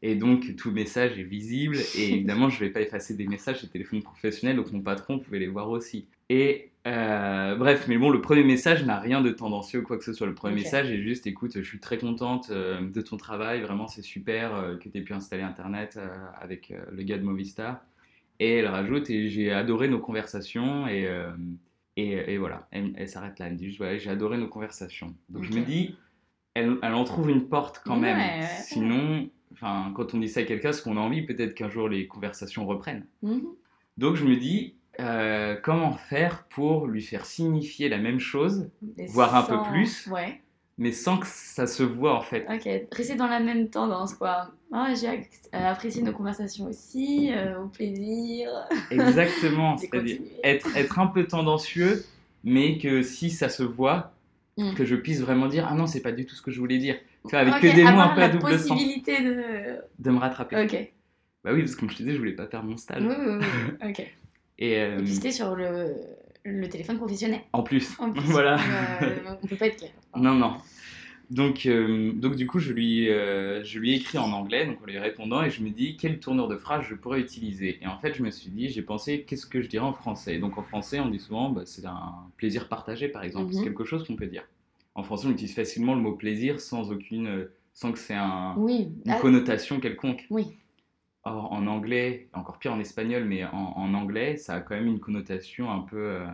[0.03, 1.77] Et donc, tout message est visible.
[1.97, 5.19] Et évidemment, je ne vais pas effacer des messages le téléphone professionnel, donc mon patron
[5.19, 6.07] pouvait les voir aussi.
[6.29, 10.05] Et euh, bref, mais bon, le premier message n'a rien de tendancieux ou quoi que
[10.05, 10.27] ce soit.
[10.27, 14.03] Le premier message est juste écoute, je suis très contente de ton travail, vraiment, c'est
[14.03, 15.99] super que tu aies pu installer Internet
[16.41, 17.81] avec le gars de Movistar.
[18.39, 21.09] Et elle rajoute et j'ai adoré nos conversations et.
[22.01, 23.47] Et, et voilà, elle, elle s'arrête là.
[23.47, 25.15] Elle me dit juste, ouais, j'ai adoré nos conversations.
[25.29, 25.97] Donc je me dis,
[26.55, 28.17] elle, elle en trouve une porte quand même.
[28.19, 28.63] Ouais, ouais.
[28.63, 31.89] Sinon, enfin, quand on dit ça à quelqu'un, ce qu'on a envie, peut-être qu'un jour
[31.89, 33.07] les conversations reprennent.
[33.23, 33.43] Mhm.
[33.99, 39.07] Donc je me dis, euh, comment faire pour lui faire signifier la même chose, Et
[39.07, 40.07] Voir un peu plus.
[40.09, 40.41] Ouais.
[40.81, 42.45] Mais sans que ça se voit en fait.
[42.53, 44.51] Ok, rester dans la même tendance, quoi.
[44.73, 45.19] Ah, j'ai euh,
[45.53, 48.51] apprécié nos conversations aussi, euh, au plaisir.
[48.91, 50.41] Exactement, J'ai c'est-à dire continué.
[50.43, 52.05] être, être un peu tendancieux,
[52.43, 54.13] mais que si ça se voit,
[54.57, 54.75] Mm.
[54.75, 56.79] que je puisse vraiment dire, ah non, c'est pas du tout ce que je voulais
[56.79, 56.97] dire.
[57.25, 59.77] Tu vois, avec que des mots un peu à double sens, possibilité de...
[59.99, 60.63] de me rattraper.
[60.65, 60.93] Ok.
[61.45, 63.03] Bah oui, parce que comme je te disais, je voulais pas perdre mon stage.
[63.03, 63.39] Oui, oui,
[63.83, 63.89] oui.
[63.91, 64.07] Ok.
[64.59, 65.95] Et, euh, Et puis c'était sur le,
[66.45, 67.41] le téléphone professionnel.
[67.53, 68.23] en plus, En plus.
[68.25, 68.59] voilà.
[69.03, 69.91] Euh, on peut pas être clair.
[70.17, 70.55] Non, non.
[71.31, 74.83] Donc, euh, donc du coup, je lui, euh, je lui ai écrit en anglais, donc
[74.83, 77.79] en lui répondant, et je me dis quelle tournure de phrase je pourrais utiliser?
[77.81, 80.39] Et en fait, je me suis dit, j'ai pensé qu'est-ce que je dirais en français?
[80.39, 83.47] Donc en français, on dit souvent, bah, c'est un plaisir partagé, par exemple.
[83.47, 83.53] Mhm.
[83.53, 84.43] C'est quelque chose qu'on peut dire.
[84.97, 88.89] En français, on utilise facilement le mot plaisir sans aucune, sans que c'est un, Oui.
[89.07, 90.27] une Ah, connotation quelconque.
[90.31, 90.49] oui.
[91.25, 94.87] Or, en anglais, encore pire en espagnol, mais en, en anglais, ça a quand même
[94.87, 96.27] une connotation un peu, euh,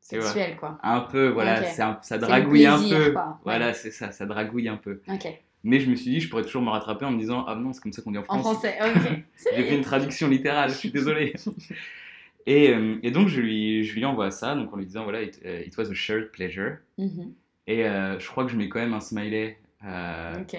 [0.00, 0.26] C'est vrai.
[0.26, 0.78] Sexuel, quoi.
[0.82, 1.66] un peu, voilà, Ok.
[1.72, 3.12] c'est un- ça dragouille un plaisir, peu.
[3.12, 3.40] quoi.
[3.44, 3.72] Voilà, Ouais.
[3.74, 5.00] c'est ça, ça dragouille un peu.
[5.08, 5.26] Ok.
[5.66, 7.72] Mais je me suis dit, je pourrais toujours me rattraper en me disant, ah non,
[7.72, 8.42] c'est comme ça qu'on dit en En France.
[8.42, 9.22] français, ok.
[9.56, 11.32] J'ai fait une traduction littérale, je suis désolé.
[12.46, 15.22] et, euh, et donc, je lui, je lui envoie ça, donc en lui disant, voilà,
[15.22, 16.76] it, euh, it was a shared pleasure.
[16.98, 17.32] Mhm.
[17.66, 20.56] Et euh, je crois que je mets quand même un smiley, Ok.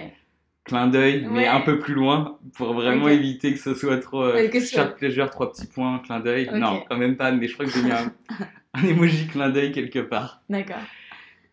[0.66, 4.34] Clin d'œil, mais un peu plus loin, pour vraiment éviter que ce soit trop euh,
[4.34, 4.48] Ouais,
[4.96, 6.50] pleasure, trois petits points, clin d'œil.
[6.52, 8.12] Non, quand même pas, mais je crois que j'ai mis un,
[8.74, 10.42] un emoji clin d'œil quelque part.
[10.50, 10.76] D'accord.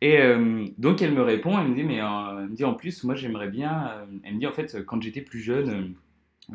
[0.02, 2.74] Et euh, donc elle me répond, elle me dit, mais euh, elle me dit en
[2.74, 3.88] plus, moi j'aimerais bien.
[3.88, 5.94] euh, elle me dit en fait, quand j'étais plus jeune,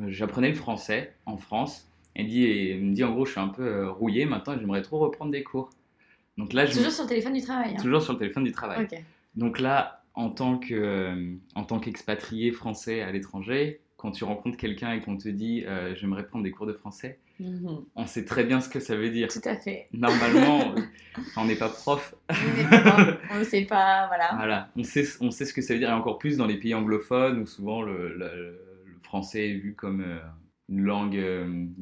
[0.08, 1.88] j'apprenais le français en France.
[2.14, 4.82] Elle, dit, et elle me dit en gros, je suis un peu rouillé maintenant, j'aimerais
[4.82, 5.70] trop reprendre des cours.
[6.36, 7.74] Donc là, je Toujours sur le téléphone du travail.
[7.76, 7.80] hein.
[7.82, 8.86] toujours sur le téléphone du travail.
[9.34, 14.56] Donc là, en tant que euh, en tant qu'expatrié français à l'étranger, quand tu rencontres
[14.56, 17.84] quelqu'un et qu'on te dit, euh, j'aimerais prendre des cours de français, Mhm.
[17.94, 19.28] on sait très bien ce que ça veut dire.
[19.28, 19.86] Tout à fait.
[19.92, 20.74] Normalement,
[21.36, 22.14] on n'est pas prof,
[23.30, 24.34] On ne sait pas, voilà.
[24.34, 26.56] Voilà, on sait, on sait ce que ça veut dire, et encore plus dans les
[26.58, 30.18] pays anglophones où souvent le, le- le français est vu comme euh,
[30.68, 31.20] une langue,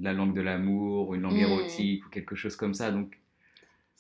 [0.01, 1.49] la langue de l'amour, ou une langue Mm.
[1.49, 2.91] érotique, ou quelque chose comme ça.
[2.91, 3.19] Donc,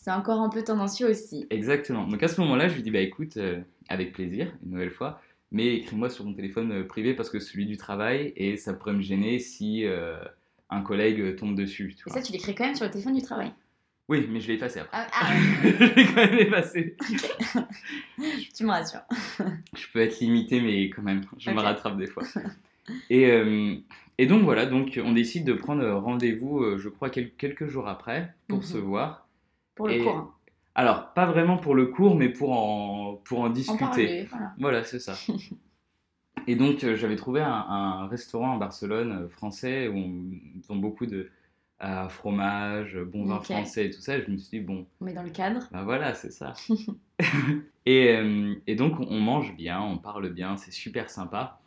[0.07, 1.49] C'est encore un peu tendancieux aussi.
[1.51, 2.07] exactement.
[2.07, 5.21] Donc à ce moment-là, je lui dis, bah écoute, euh, avec plaisir, une nouvelle fois,
[5.51, 8.73] mais écris-moi sur mon téléphone euh, privé parce que c'est celui du travail, et ça
[8.73, 10.15] pourrait me gêner si euh,
[10.71, 11.93] un collègue tombe dessus.
[11.99, 13.53] Tu Et ça, tu l'écris quand même sur le téléphone du travail?
[14.09, 14.97] Oui, mais je l'ai effacé après.
[14.97, 15.27] Ah, ah,
[15.65, 16.97] je l'ai quand même effacé.
[18.55, 19.03] tu me rassures.
[19.77, 22.23] Je peux être limité, mais quand même, je me rattrape des fois.
[23.11, 23.75] Et, euh,
[24.19, 28.33] et donc voilà, donc on décide de prendre rendez-vous, je crois, quel- quelques jours après,
[28.47, 28.65] pour Mhm.
[28.65, 29.26] se voir.
[29.77, 30.17] Pour le Et- cours.
[30.17, 30.33] hein.
[30.75, 33.85] Alors, pas vraiment pour le cours, mais pour en, pour en En discuter.
[33.87, 34.53] parler, voilà.
[34.59, 35.15] Voilà, c'est ça.
[36.47, 40.23] Et donc, euh, j'avais trouvé un, un restaurant à Barcelone euh, français où on,
[40.55, 41.31] ils ont beaucoup de
[41.83, 44.17] euh, fromage, bon vin français et tout ça.
[44.19, 45.67] Et je me suis dit, bon, On est dans le cadre.
[45.73, 46.53] bah voilà, c'est ça.
[47.87, 51.59] et, euh, et donc, on mange bien, on parle bien, c'est super sympa.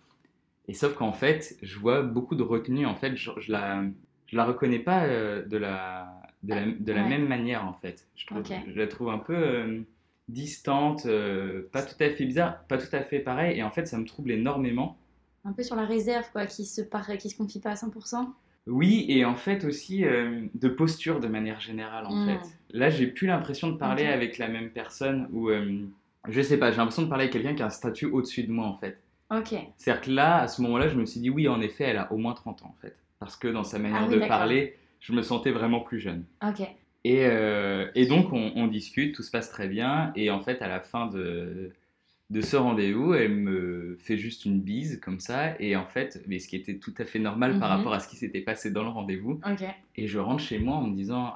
[0.68, 2.86] Et sauf qu'en fait, je vois beaucoup de retenue.
[2.86, 3.84] En fait, je, je la,
[4.28, 7.10] je la reconnais pas euh, de la, de la, de la Ouais.
[7.10, 8.06] même manière, en fait.
[8.16, 9.82] Je, trouve- je la trouve un peu euh,
[10.30, 13.58] distante, euh, pas tout à fait bizarre, pas tout à fait pareil.
[13.60, 14.98] Et en fait, ça me trouble énormément.
[15.46, 17.08] Un peu sur la réserve, quoi, qui se, par...
[17.18, 18.28] qui se confie pas à 100%.
[18.68, 22.26] Oui, et en fait aussi euh, de posture de manière générale, en Mm.
[22.28, 22.50] fait.
[22.72, 25.50] Là, j'ai plus l'impression de parler avec la même personne ou,
[26.28, 28.52] je sais pas, j'ai l'impression de parler avec quelqu'un qui a un statut au-dessus de
[28.52, 29.00] moi, en fait.
[29.32, 29.56] Ok.
[29.78, 32.12] C'est-à-dire que là, à ce moment-là, je me suis dit, oui, en effet, elle a
[32.12, 32.96] au moins 30 ans, en fait.
[33.20, 36.24] Parce que dans sa manière Ah oui, de parler, je me sentais vraiment plus jeune.
[36.46, 36.62] Ok.
[37.06, 40.12] Et, euh, et donc, on, on discute, tout se passe très bien.
[40.16, 41.72] Et en fait, à la fin de,
[42.30, 45.60] de ce rendez-vous, elle me fait juste une bise, comme ça.
[45.62, 47.78] Et en fait, mais ce qui était tout à fait normal par Mhm.
[47.78, 49.40] rapport à ce qui s'était passé dans le rendez-vous.
[49.50, 49.64] Ok.
[49.96, 51.36] Et je rentre chez moi en me disant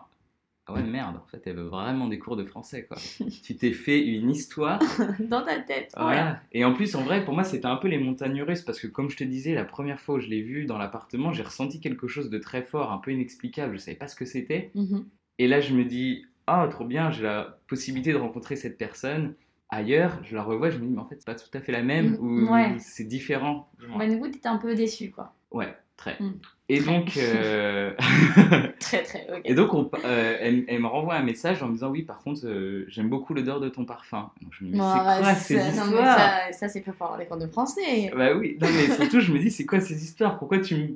[0.65, 2.97] Ah ouais, merde, en fait, elle veut vraiment des cours de français, quoi.
[3.43, 4.79] tu t'es fait une histoire.
[5.19, 5.91] dans ta tête.
[5.97, 6.39] Voilà.
[6.53, 8.87] Et en plus, en vrai, pour moi, c'était un peu les montagnes russes parce que,
[8.87, 11.81] comme je te disais, la première fois où je l'ai vue dans l'appartement, j'ai ressenti
[11.81, 13.73] quelque chose de très fort, un peu inexplicable.
[13.73, 14.71] Je savais pas ce que c'était.
[14.75, 15.05] Mhm.
[15.39, 19.33] Et là, je me dis Ah, trop bien, j'ai la possibilité de rencontrer cette personne.
[19.69, 21.71] Ailleurs, je la revois, je me dis, mais en fait, c'est pas tout à fait
[21.71, 22.75] la même, Mm, ou ouais.
[22.79, 23.71] c'est différent.
[23.97, 25.33] Bah, du coup, t'étais un peu déçu, quoi.
[25.51, 26.15] Ouais, très.
[26.21, 26.33] Mm.
[26.75, 27.93] Et donc, euh,
[28.79, 29.27] Très, très.
[29.31, 29.41] Ok.
[29.45, 32.19] Et donc, on- euh, elle, elle me renvoie un message en me disant Oui, par
[32.19, 34.31] contre, euh, j'aime beaucoup l'odeur de ton parfum.
[34.41, 36.81] Donc, je me dis Bon, C'est quoi ces ça- histoires non, mais ça, ça c'est
[36.81, 38.11] pas pour avoir des cours de français.
[38.15, 40.37] Bah oui, non, mais surtout, je me dis C'est quoi ces histoires?
[40.39, 40.87] Pourquoi tu me.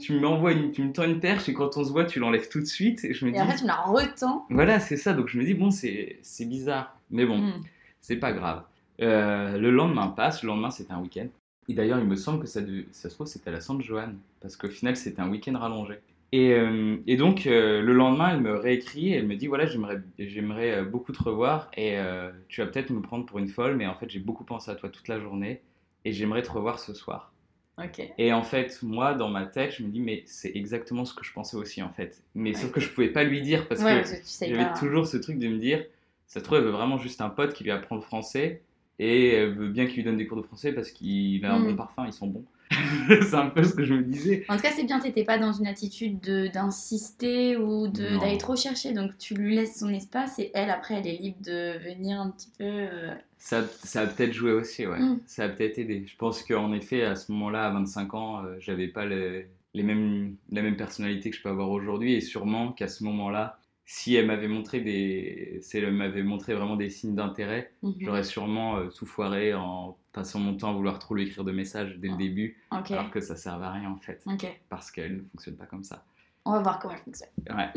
[0.00, 2.48] Tu m'envoies une, tu me tends une perche et quand on se voit, tu l'enlèves
[2.48, 3.04] tout de suite?
[3.04, 4.44] Et je me Et dis, après, tu la retends.
[4.50, 5.12] voilà, c'est ça.
[5.12, 6.96] Donc je me dis, bon, c'est c'est bizarre.
[7.10, 7.62] Mais bon, Mm.
[8.00, 8.62] c'est pas grave.
[8.98, 11.26] Le lendemain passe, le lendemain c'était un week-end.
[11.68, 13.82] Et d'ailleurs, il me semble que ça, de- ça se trouve c'était à la Sainte
[13.82, 15.94] Joanne, parce qu'au final c'était un week-end rallongé.
[16.32, 19.66] Et, euh, et donc euh, le lendemain, elle me réécrit, et elle me dit voilà,
[19.66, 23.76] j'aimerais, euh, beaucoup te revoir, et euh, tu vas peut-être me prendre pour une folle,
[23.76, 25.60] mais en fait j'ai beaucoup pensé à toi toute la journée,
[26.04, 27.32] et j'aimerais te revoir ce soir.
[27.78, 28.02] Ok.
[28.18, 31.24] Et en fait, moi, dans ma tête, je me dis mais c'est exactement ce que
[31.24, 32.22] je pensais aussi en fait.
[32.34, 32.70] Mais sauf Ouais.
[32.72, 35.48] que je pouvais pas lui dire parce ouais, que que j'avais toujours ce truc de
[35.48, 35.84] me dire,
[36.26, 38.62] ça se trouve, elle veut vraiment juste un pote qui lui apprend le français
[38.98, 41.58] et elle veut bien qu'il lui donne des cours de français parce qu'il a un
[41.58, 41.64] Mm.
[41.68, 42.44] bon parfum, ils sont bons.
[43.08, 44.44] c'est un peu ce que je me disais.
[44.48, 48.56] En tout cas, c'est bien, t'étais pas dans une attitude de- d'insister ou d'aller trop
[48.56, 48.92] chercher.
[48.92, 52.30] Donc, tu lui laisses son espace et elle, après, elle est libre de venir un
[52.30, 52.64] petit peu.
[52.64, 54.98] euh, Ça, ça a peut-être joué aussi, ouais.
[54.98, 55.20] Mm.
[55.26, 56.04] Ça a peut-être aidé.
[56.06, 59.82] Je pense qu'en effet, à ce moment-là, à 25 ans, euh, j'avais pas les, les
[59.82, 64.14] mêmes, la même personnalité que je peux avoir aujourd'hui et sûrement qu'à ce moment-là, si
[64.16, 67.94] elle m'avait montré des, si elle m'avait montré vraiment des signes d'intérêt, mhm.
[68.00, 71.52] j'aurais sûrement euh, tout foiré en passant mon temps à vouloir trop lui écrire de
[71.52, 72.18] messages dès le Ah.
[72.18, 74.24] début, alors que ça servait à rien en fait,
[74.68, 76.04] parce qu'elle ne fonctionne pas comme ça.
[76.46, 77.30] On va voir comment elle fonctionne.
[77.50, 77.70] Ouais.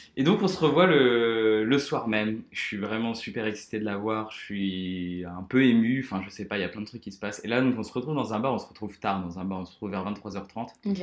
[0.16, 2.42] Et donc on se revoit le, le soir même.
[2.52, 4.30] Je suis vraiment super excité de la voir.
[4.30, 6.02] Je suis un peu ému.
[6.02, 7.42] Enfin, je sais pas, il y a plein de trucs qui se passent.
[7.44, 8.54] Et là, donc on se retrouve dans un bar.
[8.54, 9.58] On se retrouve tard dans un bar.
[9.58, 10.68] On se retrouve vers 23h30.
[10.86, 11.02] Ok.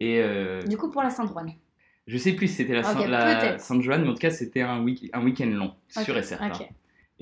[0.00, 1.52] Et euh, Du coup, pour la Sainte-Roine.
[2.10, 3.60] Je sais plus si c'était la, Ok, Saint- la peut-être.
[3.60, 6.50] Sainte-Joanne, mais en tout cas, c'était un, week- un week-end long, sûr et certain.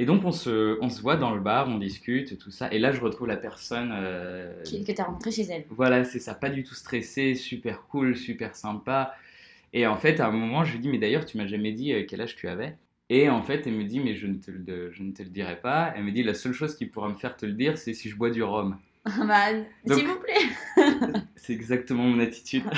[0.01, 2.73] Et donc on se, on se voit dans le bar, on discute, tout ça.
[2.73, 3.91] Et là, je retrouve la personne.
[3.93, 5.65] euh, Qui- Que t'as rencontré chez elle.
[5.71, 9.15] Voilà, c'est ça, pas du tout stressé, super cool, super sympa.
[9.73, 11.93] Et en fait, à un moment, je lui dis, mais d'ailleurs, tu m'as jamais dit
[11.93, 12.77] euh, quel âge tu avais?
[13.11, 15.31] Et en fait, elle me dit, mais je ne, te le, je ne te le
[15.31, 15.93] dirai pas.
[15.97, 18.09] Elle me dit, la seule chose qui pourra me faire te le dire, c'est si
[18.09, 18.79] je bois du rhum.
[19.05, 19.49] bah,
[19.87, 21.15] s'il vous plaît.
[21.37, 22.65] C'est exactement mon attitude.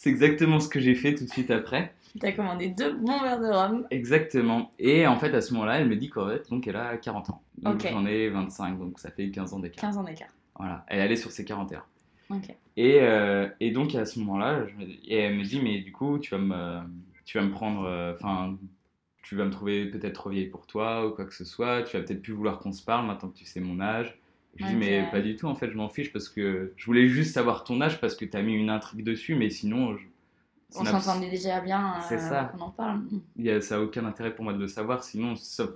[0.00, 1.92] c'est exactement ce que j'ai fait tout de suite après.
[2.18, 3.86] T'as commandé deux bons verres de rhum.
[3.90, 4.70] Exactement.
[4.78, 7.28] Et en fait, à ce moment-là, elle me dit qu'en fait, donc elle a 40
[7.28, 7.42] ans.
[7.58, 9.82] Donc j'en ai 25, donc ça fait 15 ans d'écart.
[9.82, 10.30] 15 ans d'écart.
[10.58, 11.84] Voilà, elle allait sur ses 41.
[12.30, 12.48] Ok.
[12.78, 14.60] Et, euh, et donc à ce moment-là,
[15.10, 16.80] elle me dit, mais du coup, tu vas me,
[17.26, 18.56] tu vas me prendre, euh, enfin,
[19.22, 21.98] tu vas me trouver peut-être trop vieille pour toi ou quoi que ce soit, tu
[21.98, 24.18] vas peut-être plus vouloir qu'on se parle maintenant que tu sais mon âge.
[24.56, 24.78] Je dis, Ok.
[24.80, 27.64] mais pas du tout, en fait, je m'en fiche parce que je voulais juste savoir
[27.64, 30.06] ton âge parce que tu as mis une intrigue dessus, mais sinon, je-
[30.76, 31.94] On s'entendait déjà bien.
[31.96, 32.52] euh, C'est ça.
[32.56, 33.00] On en parle.
[33.36, 35.70] Il y a- ça n'a aucun intérêt pour moi de le savoir, sinon, sauf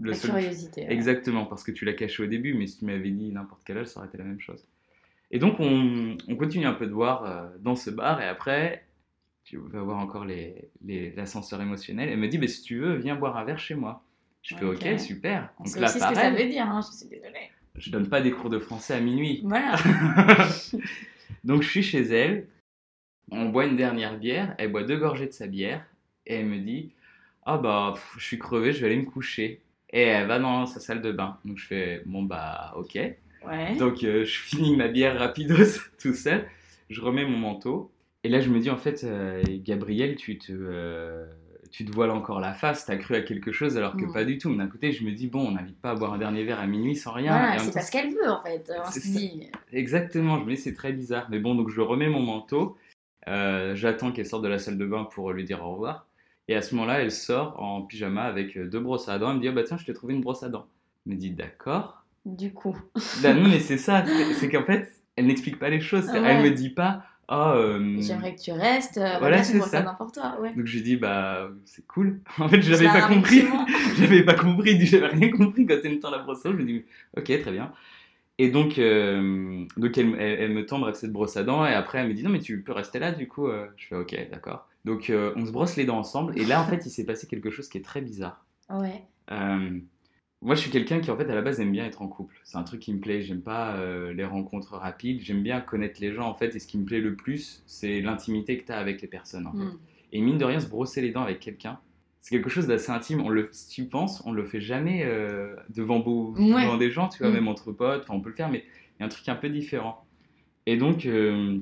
[0.00, 0.82] le La seul curiosité.
[0.82, 0.92] ouais.
[0.92, 3.78] Exactement, parce que tu l'as caché au début, mais si tu m'avais dit n'importe quel
[3.78, 4.64] âge, ça aurait été la même chose.
[5.30, 8.84] Et donc, on, on continue un peu de voir euh, dans ce bar, et après,
[9.44, 12.08] tu vas voir encore les, les- l'ascenseur émotionnel.
[12.08, 14.02] Elle me dit, bah, si tu veux, viens boire un verre chez moi.
[14.42, 14.98] Je fais, Ok.
[14.98, 15.52] super.
[15.58, 17.50] On Donc sait là, aussi ce que ça veut dire, hein, je suis désolée.
[17.76, 19.40] Je donne pas des cours de français à minuit.
[19.44, 19.76] Voilà.
[21.44, 22.46] Donc je suis chez elle,
[23.30, 25.84] on boit une dernière bière, elle boit deux gorgées de sa bière,
[26.26, 26.92] et elle me dit
[27.46, 29.60] Ah bah, pff, je suis crevé, je vais aller me coucher.
[29.92, 31.38] Et elle va dans sa salle de bain.
[31.44, 32.94] Donc je fais Bon bah, ok.
[33.46, 33.76] Ouais.
[33.78, 36.46] Donc euh, je finis ma bière rapidos tout seul,
[36.90, 37.90] je remets mon manteau,
[38.22, 40.52] et là je me dis En fait, euh, Gabriel, tu te.
[40.52, 41.24] euh,
[41.70, 44.12] tu te voiles encore la face, t'as cru à quelque chose alors que Mm.
[44.12, 44.50] pas du tout.
[44.50, 46.60] Mais d'un côté, je me dis, bon, on n'invite pas à boire un dernier verre
[46.60, 47.32] à minuit sans rien.
[47.38, 48.70] Voilà, c'est parce qu'elle veut en fait.
[48.86, 49.18] On C'est se ça.
[49.18, 49.50] dit.
[49.72, 51.26] Exactement, je me dis c'est très bizarre.
[51.30, 52.76] Mais bon, donc je remets mon manteau,
[53.28, 56.06] euh, j'attends qu'elle sorte de la salle de bain pour lui dire au revoir.
[56.48, 59.30] Et à ce moment-là, elle sort en pyjama avec euh, deux brosses à dents.
[59.30, 60.66] Elle me dit, ah bah tiens, je t'ai trouvé une brosse à dents.
[61.06, 62.02] Je me dis, d'accord.
[62.26, 62.76] Du coup.
[63.22, 64.04] Bah non, mais c'est ça,
[64.34, 66.08] c'est qu'en fait, elle n'explique pas les choses.
[66.12, 66.50] Ah Elle ouais.
[66.50, 67.54] me dit pas, ah.
[67.56, 68.98] euh, J'aimerais que tu restes.
[68.98, 69.82] euh, Voilà, c'est ça.
[69.96, 70.36] pour toi.
[70.40, 70.52] Ouais.
[70.54, 72.20] Donc je lui dis, bah c'est cool.
[72.38, 73.44] En fait, Je j'avais la pas compris.
[73.98, 76.56] J'avais pas compris, j'avais rien compris quand elle me tend la brosse à dents.
[76.58, 76.84] Je me dis,
[77.16, 77.72] ok, très bien.
[78.38, 81.74] Et donc, euh, donc elle, elle- elle me tend bref, cette brosse à dents et
[81.74, 83.46] après elle me dit, non mais tu peux rester là du coup.
[83.48, 83.66] euh.
[83.76, 84.66] Je fais, ok, d'accord.
[84.86, 87.50] Donc on se brosse les dents ensemble et là en fait il s'est passé quelque
[87.50, 88.44] chose qui est très bizarre.
[88.70, 89.02] Ouais.
[90.42, 92.40] Moi je suis quelqu'un qui en fait à la base aime bien être en couple.
[92.44, 96.00] C'est un truc qui me plaît, j'aime pas euh, les rencontres rapides, j'aime bien connaître
[96.00, 98.72] les gens en fait et ce qui me plaît le plus c'est l'intimité que tu
[98.72, 99.58] as avec les personnes en fait.
[99.64, 99.78] Mm.
[100.12, 101.78] Et mine de rien, se brosser les dents avec quelqu'un,
[102.22, 103.20] c'est quelque chose d'assez intime.
[103.20, 106.62] On le, si tu penses, on le fait jamais euh, devant, beau, Ouais.
[106.64, 107.34] devant des gens, tu vois, Mm.
[107.34, 108.02] même entre potes.
[108.02, 108.64] Enfin, on peut le faire, mais
[108.98, 110.04] il y a un truc un peu différent.
[110.66, 111.58] Et donc, euh,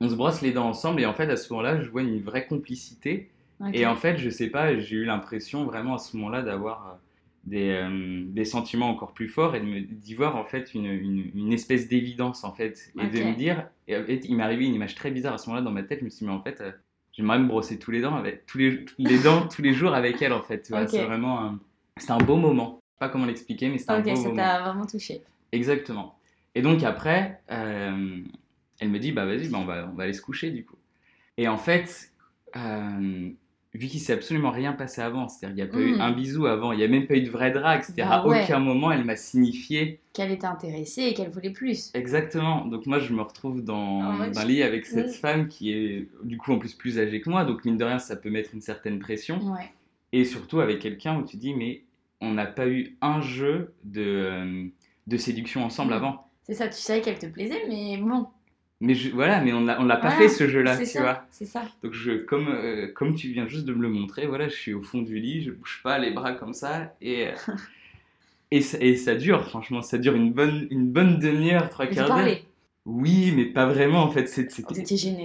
[0.00, 1.00] on se brosse les dents ensemble.
[1.00, 3.30] Et en fait, à ce moment-là, je vois une vraie complicité.
[3.74, 6.98] Et en fait, je sais pas, j'ai eu l'impression vraiment à ce moment-là d'avoir
[7.50, 11.52] des, euh, des sentiments encore plus forts et d'y voir en fait une, une, une
[11.52, 12.92] espèce d'évidence en fait.
[12.96, 15.64] Et de me dire, et il m'est arrivé une image très bizarre à ce moment-là
[15.64, 15.98] dans ma tête.
[15.98, 16.70] Je me suis dit, mais en fait, euh,
[17.12, 20.22] j'aimerais me brosser tous les dents avec tous les, les dents tous les jours avec
[20.22, 20.66] elle en fait.
[20.66, 21.60] C'est vraiment un,
[21.96, 22.80] c'était un beau moment.
[22.82, 24.36] Je sais pas comment l'expliquer, mais c'était un beau ça moment.
[24.36, 25.20] t'a vraiment touché.
[25.50, 26.16] Exactement.
[26.54, 28.20] Et donc après, euh,
[28.78, 30.76] elle me dit, bah vas-y, bah, on, va, on va aller se coucher du coup.
[31.36, 32.12] Et en fait,
[32.54, 33.30] euh,
[33.72, 36.00] vu qu'il s'est absolument rien passé avant, c'est-à-dire qu'il n'y a pas eu Mm.
[36.00, 38.26] un bisou avant, il n'y a même pas eu de vraie drague, c'est-à-dire Bah à
[38.26, 38.42] ouais.
[38.44, 41.90] aucun moment elle m'a signifié Qu'elle était intéressée et qu'elle voulait plus.
[41.94, 42.64] exactement.
[42.66, 45.12] Donc moi je me retrouve dans, dans un lit avec cette Mm.
[45.12, 47.98] femme qui est du coup en plus plus âgée que moi, donc mine de rien
[48.00, 49.38] ça peut mettre une certaine pression.
[49.52, 49.70] Ouais.
[50.12, 51.82] Et surtout avec quelqu'un où tu dis, mais
[52.20, 54.64] on n'a pas eu un jeu de, euh,
[55.06, 55.96] de séduction ensemble Mm.
[55.96, 56.26] avant.
[56.42, 58.26] C'est ça, tu savais qu'elle te plaisait, mais bon.
[58.80, 61.00] Mais je- voilà, mais on on l'a pas Voilà, fait ce jeu-là, tu ça.
[61.02, 61.24] vois.
[61.30, 61.62] C'est ça.
[61.82, 64.72] Donc je, comme, euh, comme tu viens juste de me le montrer, voilà, je suis
[64.72, 67.32] au fond du lit, je bouge pas les bras comme ça et euh,
[68.50, 72.08] et, ça, et ça dure, franchement, ça dure une bonne une bonne demi-heure, trois quarts
[72.08, 72.36] d'heure.
[72.86, 74.26] Oui, mais pas vraiment en fait.
[74.28, 74.50] C'est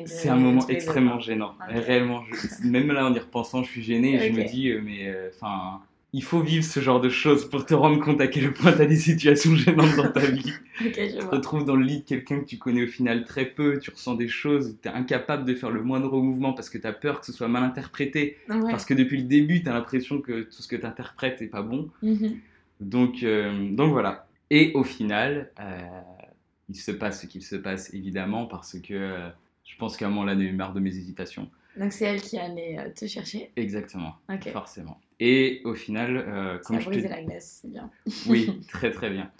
[0.05, 2.23] c'est un moment extrêmement gênant, réellement.
[2.29, 4.15] je- même là en y repensant, je suis gêné.
[4.15, 5.79] et Je me dis, euh, mais enfin.
[6.15, 8.81] Il faut vivre ce genre de choses pour te rendre compte à quel point tu
[8.81, 10.53] as des situations gênantes dans ta vie.
[10.79, 13.79] Tu te retrouves dans le lit de quelqu'un que tu connais au final très peu,
[13.79, 16.87] tu ressens des choses, tu es incapable de faire le moindre mouvement parce que tu
[16.87, 18.71] as peur que ce soit mal interprété, Ouais.
[18.71, 21.47] parce que depuis le début, tu as l'impression que tout ce que tu interprètes n'est
[21.47, 21.89] pas bon.
[22.01, 22.37] Mhm.
[22.79, 24.27] Donc, euh, donc voilà.
[24.49, 25.79] Et au final, euh,
[26.69, 29.29] il se passe ce qu'il se passe évidemment parce que euh,
[29.65, 31.49] je pense qu'à un moment là, j'ai eu marre de mes hésitations.
[31.77, 33.51] Donc c'est elle qui allait te chercher.
[33.57, 34.15] Exactement,
[34.53, 34.99] forcément.
[35.19, 37.89] Et au final, euh, Ça comme a je te la glace, c'est bien.
[38.27, 39.31] Oui, très très bien.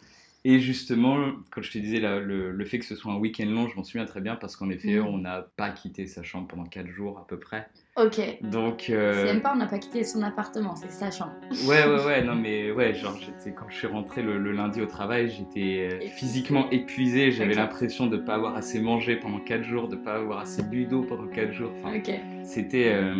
[0.47, 1.17] Et justement,
[1.49, 3.75] quand je te disais là, le, le fait que ce soit un week-end long, je
[3.75, 5.07] m'en souviens très bien parce qu'en effet, Mhm.
[5.07, 7.67] on n'a pas quitté sa chambre pendant 4 jours à peu près.
[7.97, 8.19] Ok.
[8.41, 11.33] Donc, euh, C'est même pas, on n'a pas quitté son appartement, c'est sa chambre.
[11.67, 14.81] ouais, ouais, ouais, non mais ouais, genre j'étais- quand je suis rentré le, le lundi
[14.81, 19.39] au travail, j'étais euh, physiquement épuisé, j'avais l'impression de ne pas avoir assez mangé pendant
[19.39, 21.71] 4 jours, de ne pas avoir assez bu d'eau pendant 4 jours.
[21.81, 22.11] Enfin, Ok.
[22.43, 23.15] c'était, euh,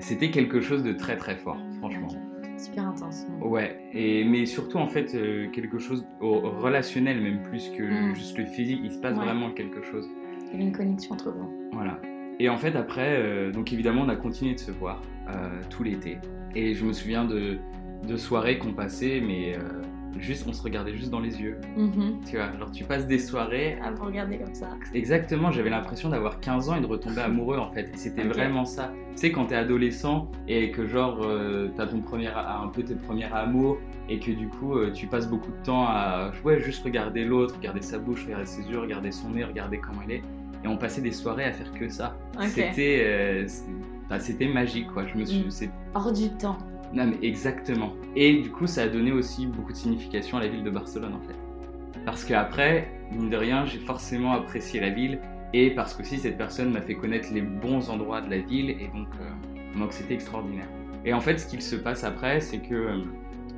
[0.00, 2.08] c'était quelque chose de très très fort, franchement.
[2.08, 2.48] Ok.
[2.58, 3.26] Super intense.
[3.42, 8.14] Ouais, et, mais surtout en fait euh, quelque chose au, relationnel même plus que Mm.
[8.14, 9.24] juste le physique, il se passe Ouais.
[9.24, 10.08] vraiment quelque chose.
[10.46, 11.52] Il y avait une connexion entre vous.
[11.72, 12.00] Voilà.
[12.38, 15.82] Et en fait après, euh, donc évidemment on a continué de se voir euh, tout
[15.82, 16.18] l'été.
[16.54, 17.58] Et je me souviens de,
[18.08, 19.82] de soirées qu'on passait, mais euh,
[20.20, 21.58] juste on se regardait juste dans les yeux.
[21.76, 22.20] Mhm.
[22.28, 23.78] Tu vois, genre tu passes des soirées.
[23.82, 24.68] Ah, vous regardez comme ça.
[24.94, 27.90] Exactement, j'avais l'impression d'avoir 15 ans et de retomber amoureux en fait.
[27.92, 28.92] Et c'était vraiment ça.
[29.12, 32.94] Tu sais, quand t'es adolescent et que genre euh, t'as ton premier, un peu tes
[32.94, 36.84] premiers amours et que du coup euh, tu passes beaucoup de temps à ouais, juste
[36.84, 40.22] regarder l'autre, regarder sa bouche, regarder ses yeux, regarder son nez, regarder comment il est.
[40.64, 42.16] Et on passait des soirées à faire que ça.
[42.48, 43.46] C'était euh,
[44.06, 45.06] enfin, c'était magique quoi.
[45.06, 45.50] Je me suis, Mm.
[45.50, 46.58] c'est- Hors du temps.
[46.92, 47.92] Non mais exactement.
[48.14, 51.14] Et du coup ça a donné aussi beaucoup de signification à la ville de Barcelone
[51.14, 51.36] en fait.
[52.04, 55.18] Parce qu'après, mine de rien, j'ai forcément apprécié la ville
[55.52, 58.70] et parce que si cette personne m'a fait connaître les bons endroits de la ville
[58.70, 60.68] et donc euh, donc c'était extraordinaire.
[61.04, 62.98] Et en fait, ce qu'il se passe après, c'est que euh,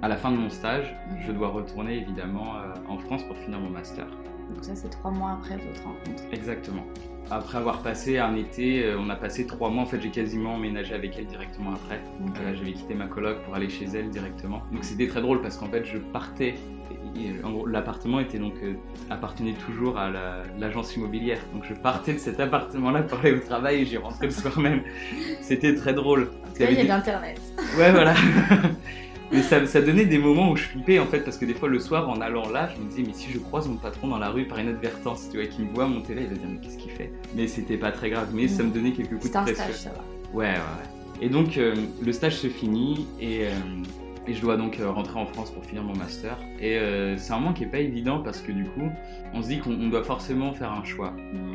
[0.02, 1.18] à la fin de mon stage, Mhm.
[1.26, 4.06] je dois retourner évidemment euh, en France pour finir mon master.
[4.54, 6.22] Donc ça, c'est trois mois après votre rencontre.
[6.32, 6.84] Exactement.
[7.30, 9.82] Après avoir passé un été, euh, on a passé trois mois.
[9.82, 12.00] En fait, j'ai quasiment emménagé avec elle directement après.
[12.26, 12.36] Ok.
[12.40, 14.62] Euh, J'avais quitté ma coloc pour aller chez elle directement.
[14.72, 16.54] Donc c'était très drôle parce qu'en fait, je partais.
[17.42, 18.72] gros, L'appartement était donc euh,
[19.10, 21.40] appartenait toujours à la- l'agence immobilière.
[21.52, 24.58] Donc je partais de cet appartement-là pour aller au travail et j'y rentrais le soir
[24.58, 24.80] même.
[25.42, 26.30] C'était très drôle.
[26.56, 26.88] Il y avait des-.
[27.78, 28.14] Ouais, voilà.
[29.30, 31.68] Mais ça, ça donnait des moments où je flippais en fait, parce que des fois
[31.68, 34.18] le soir en allant là, je me disais, mais si je croise mon patron dans
[34.18, 36.58] la rue par inadvertance, tu vois, qui me voit monter là, il va dire, mais
[36.60, 37.12] qu'est-ce qu'il fait?
[37.34, 39.54] Mais c'était pas très grave, mais ça me donnait quelques coups de pression.
[39.54, 40.02] stage, ça va.
[40.32, 41.20] Ouais, ouais, ouais.
[41.20, 43.50] Et donc euh, le stage se finit et, euh,
[44.26, 46.38] et je dois donc euh, rentrer en France pour finir mon master.
[46.60, 48.88] Et euh, c'est un moment qui est pas évident parce que du coup,
[49.34, 51.12] on se dit qu'on on doit forcément faire un choix.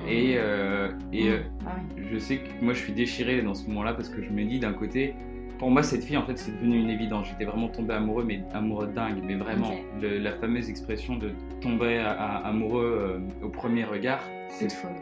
[0.08, 2.04] Et, euh, et euh, Ah oui.
[2.12, 4.60] je sais que moi je suis déchiré dans ce moment-là parce que je me dis
[4.60, 5.14] d'un côté,
[5.64, 7.28] pour moi cette fille en fait c'est devenu une évidence.
[7.30, 9.72] J'étais vraiment tombé amoureux, mais amoureux dingue, mais vraiment.
[10.02, 14.20] Le- la fameuse expression de tomber à- à- amoureux euh, au premier regard,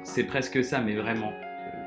[0.03, 1.31] C'est presque ça, mais vraiment.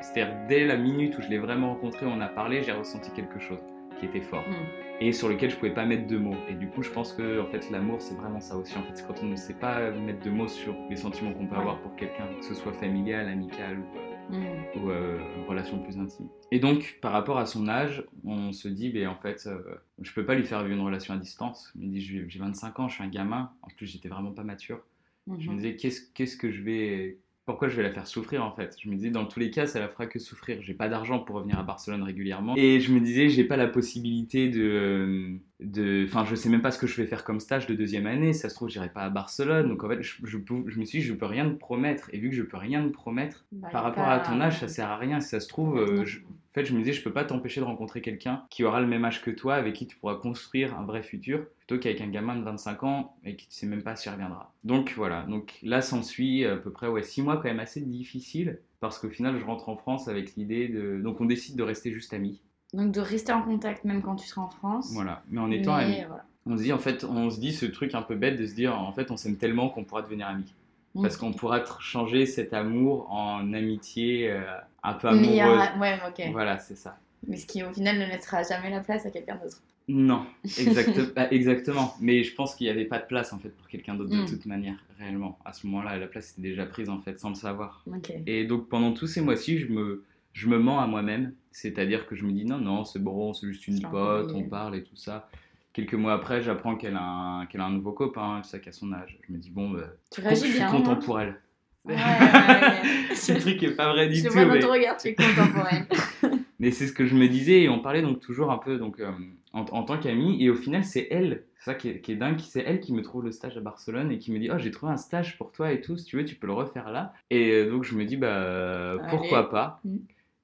[0.03, 3.39] C'est-à-dire dès la minute où je l'ai vraiment rencontré, on a parlé, j'ai ressenti quelque
[3.39, 3.61] chose
[4.01, 5.05] qui était fort Mm.
[5.05, 6.35] et sur lequel je pouvais pas mettre de mots.
[6.51, 8.77] Et du coup, je pense que en fait l'amour c'est vraiment ça aussi.
[8.77, 11.47] En fait, c'est quand on ne sait pas mettre de mots sur les sentiments qu'on
[11.47, 11.61] peut Ouais.
[11.61, 13.85] avoir pour quelqu'un, que ce soit familial, amical ou
[14.31, 14.45] Mm.
[14.79, 16.29] ou euh, une relation plus intime.
[16.51, 19.61] Et donc, par rapport à son âge, on se dit, ben, en fait, euh,
[20.01, 21.71] je peux pas lui faire vivre une relation à distance.
[21.75, 23.51] Je me dis, j'ai j'ai 25 ans, je suis un gamin.
[23.63, 24.81] En plus, j'étais vraiment pas mature.
[25.27, 25.57] Je me Mhm.
[25.57, 27.19] disais, qu'est-ce qu'est-ce que je vais.
[27.47, 29.67] Pourquoi je vais la faire souffrir en fait Je me disais, dans tous les cas,
[29.67, 30.63] ça la fera que souffrir.
[30.63, 32.55] J'ai pas d'argent pour revenir à Barcelone régulièrement.
[32.57, 35.33] Et je me disais, j'ai pas la possibilité de.
[35.61, 36.05] de...
[36.07, 38.33] Enfin, je sais même pas ce que je vais faire comme stage de deuxième année.
[38.33, 39.69] Ça se trouve, j'irai pas à Barcelone.
[39.69, 42.09] Donc en fait, je, je, me suis dit, je peux rien te promettre.
[42.15, 44.61] Et vu que je peux rien te promettre, Bah, par rapport pas- à ton âge,
[44.61, 45.21] ça sert à rien.
[45.21, 46.21] Si ça se trouve, euh, je-
[46.55, 48.87] en fait, je me disais, je peux pas t'empêcher de rencontrer quelqu'un qui aura le
[48.87, 52.07] même âge que toi, avec qui tu pourras construire un vrai futur, plutôt qu'avec un
[52.07, 54.53] gamin de 25 ans et qui ne sait même pas s'il reviendra.
[54.63, 55.23] Donc voilà.
[55.23, 59.09] Donc là, s'ensuit à peu près ouais, 6 mois quand même assez difficile, parce qu'au
[59.09, 61.01] final, je rentre en France avec l'idée de.
[61.03, 62.41] Donc on décide de rester juste amis.
[62.73, 64.93] Donc de rester en contact même quand tu seras en France.
[64.93, 65.25] Voilà.
[65.31, 66.05] Mais en étant amis.
[66.07, 66.25] Voilà.
[66.47, 68.55] On se dit en fait, on se dit ce truc un peu bête de se
[68.55, 70.55] dire en fait, on s'aime tellement qu'on pourra devenir amis.
[70.95, 71.03] Mm.
[71.03, 74.43] Parce qu'on pourra changer cet amour en amitié euh,
[74.83, 75.69] un peu amoureuse.
[75.81, 76.31] Ouais, ok.
[76.33, 76.99] Voilà, c'est ça.
[77.27, 79.61] Mais ce qui au final ne laissera jamais la place à quelqu'un d'autre.
[79.89, 81.95] Non, exact- bah, exactement.
[82.01, 84.23] Mais je pense qu'il n'y avait pas de place en fait pour quelqu'un d'autre de
[84.23, 84.27] Mm.
[84.27, 85.39] toute manière, réellement.
[85.45, 87.85] À ce moment-là, la place était déjà prise en fait, sans le savoir.
[88.27, 91.33] Et donc pendant tous ces mois-ci, je me, je me mens à moi-même.
[91.51, 94.77] C'est-à-dire que je me dis non, non, c'est bon, c'est juste une pote, on parle
[94.77, 95.29] et tout ça.
[95.75, 98.73] Quelques mois après, j'apprends qu'elle a, un, qu'elle a un nouveau copain, tout ça qu'à
[98.73, 99.19] son âge.
[99.29, 100.71] Je me dis bon, bah, Tu je suis bien.
[100.71, 101.37] content hein pour elle.
[101.85, 103.15] Ouais, ouais, ouais.
[103.15, 104.33] Ce truc est pas vrai du Je tout.
[104.33, 105.87] vois dans mais- ton regard, tu es contemporaine.
[106.61, 109.01] Mais c'est ce que je me disais et on parlait donc toujours un peu donc,
[109.01, 109.11] euh,
[109.53, 112.17] en, en tant qu'amie et au final c'est elle, c'est ça qui est, qui est
[112.17, 114.57] dingue, c'est elle qui me trouve le stage à Barcelone et qui me dit oh
[114.57, 116.91] j'ai trouvé un stage pour toi et tout, si tu veux tu peux le refaire
[116.91, 117.13] là.
[117.29, 119.49] Et euh, donc je me dis bah pourquoi Allez.
[119.51, 119.81] pas.
[119.85, 119.97] Mm.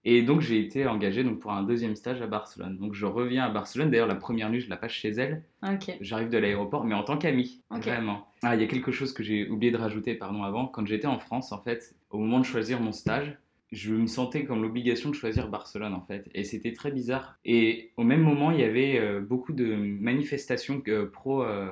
[0.04, 2.78] Et donc j'ai été engagée donc, pour un deuxième stage à Barcelone.
[2.78, 5.96] Donc je reviens à Barcelone, d'ailleurs la première nuit je la passe chez elle, Ok.
[6.00, 7.84] j'arrive de l'aéroport mais en tant qu'amie, Ok.
[7.84, 8.26] vraiment.
[8.42, 11.06] Ah il y a quelque chose que j'ai oublié de rajouter pardon avant, quand j'étais
[11.06, 13.36] en France en fait, au moment de choisir mon stage,
[13.72, 16.28] je me sentais comme l'obligation de choisir Barcelone en fait.
[16.34, 17.38] Et c'était très bizarre.
[17.44, 21.68] Et au même moment, il y avait euh, beaucoup de manifestations euh, pro euh,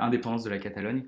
[0.00, 1.02] indépendance de la Catalogne.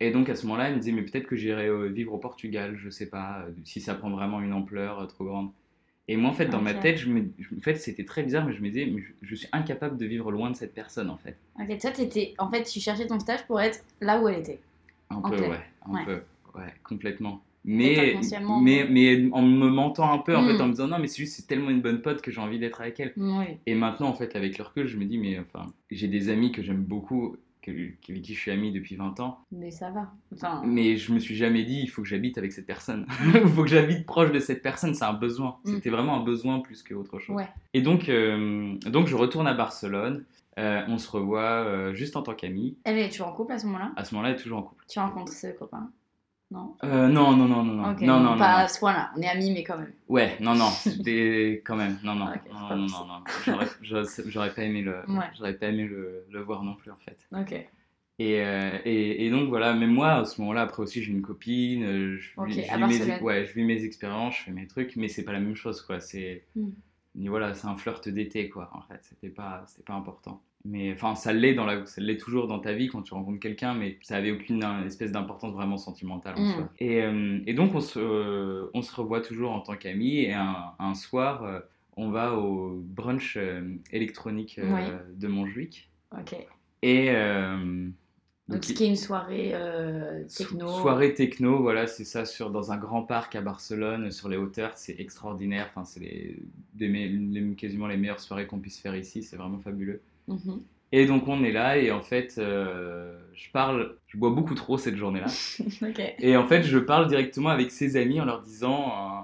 [0.00, 2.18] Et donc à ce moment-là, elle me disait, mais peut-être que j'irai euh, vivre au
[2.18, 5.50] Portugal, je sais pas, euh, si ça prend vraiment une ampleur euh, trop grande.
[6.08, 8.52] Et moi en fait, dans ma tête, je me, en fait, c'était très bizarre, mais
[8.52, 11.16] je me disais, mais je, je suis incapable de vivre loin de cette personne en
[11.16, 11.36] fait.
[11.60, 11.78] Ok.
[11.78, 12.34] Toi, t'étais.
[12.38, 14.60] En fait, tu cherchais ton stage pour être là où elle était.
[15.10, 16.04] Un peu, ouais, un Ouais.
[16.04, 16.22] peu,
[16.58, 17.42] ouais, complètement.
[17.68, 18.14] Mais,
[18.62, 21.16] mais, mais- en me mentant un peu, en fait, en me disant non, mais c'est
[21.18, 23.12] juste, c'est tellement une bonne pote que j'ai envie d'être avec elle.
[23.16, 23.44] Oui.
[23.66, 26.52] Et maintenant, en fait, avec le recul, je me dis, mais enfin, j'ai des amis
[26.52, 27.36] que j'aime beaucoup,
[27.70, 30.12] avec qui je suis ami depuis 20 ans, Mais ça va.
[30.32, 30.62] Enfin.
[30.64, 33.06] mais je me suis jamais dit, il faut que j'habite avec cette personne.
[33.34, 35.58] Il faut que j'habite proche de cette personne, c'est un besoin.
[35.64, 35.74] Mm.
[35.74, 37.36] C'était vraiment un besoin plus qu'autre chose.
[37.36, 37.48] Ouais.
[37.74, 40.24] Et donc, euh, donc, je retourne à Barcelone.
[40.58, 42.78] Euh, on se revoit euh, juste en tant qu'amis.
[42.84, 43.92] Elle est toujours en couple à ce moment-là?
[43.96, 44.84] À ce moment-là, elle est toujours en couple.
[44.88, 45.90] Tu rencontres ce copain?
[46.50, 46.76] Non?
[46.84, 47.90] Euh, non, non, non, non, non.
[47.92, 48.00] Ok.
[48.02, 48.64] non, non, pas non.
[48.64, 49.10] à ce point-là.
[49.16, 49.92] On est amis, mais quand même.
[50.08, 53.06] Ouais, non, non, c'était quand même, non, non, Ok, c'est non, non, non,
[53.48, 55.52] non, J'aurais- pas aimé le, Ouais.
[55.54, 57.18] pas aimé le, le voir non plus en fait.
[57.32, 57.52] Ok.
[58.18, 61.20] Et, euh, et, et donc voilà, même moi à ce moment-là, après aussi j'ai une
[61.20, 64.96] copine, euh, je, Ok, vis- mes, ouais, je vis mes expériences, je fais mes trucs,
[64.96, 66.00] mais c'est pas la même chose quoi.
[66.00, 66.70] C'est Hmm.
[67.16, 68.70] Dit voilà, c'est un flirt d'été, quoi.
[68.74, 70.40] En fait, c'était pas, c'était pas important.
[70.64, 73.38] Mais enfin, ça l'est dans la, ça l'est toujours dans ta vie quand tu rencontres
[73.40, 76.52] quelqu'un, mais ça avait aucune espèce d'importance vraiment sentimentale en Mm.
[76.54, 76.68] soi.
[76.78, 80.18] Et, euh, et donc on se, euh, on se revoit toujours en tant qu'amis.
[80.18, 81.60] Et un, un soir, euh,
[81.96, 83.38] on va au brunch
[83.92, 84.80] électronique Oui.
[85.16, 85.88] de Montjuic.
[86.12, 86.36] Ok.
[86.82, 87.10] Et
[88.48, 90.68] Donc, ce qui est une soirée euh, techno.
[90.68, 94.36] So- Soirée techno, voilà, c'est ça, sur, dans un grand parc à Barcelone, sur les
[94.36, 95.68] hauteurs, c'est extraordinaire.
[95.70, 96.36] Enfin, c'est les,
[97.56, 100.00] quasiment les meilleures soirées qu'on puisse faire ici, c'est vraiment fabuleux.
[100.28, 100.62] Mhm.
[100.92, 104.78] Et donc on est là et en fait, euh, je parle, je bois beaucoup trop
[104.78, 105.26] cette journée-là.
[106.20, 108.72] Et en fait, je parle directement avec ses amis en leur disant,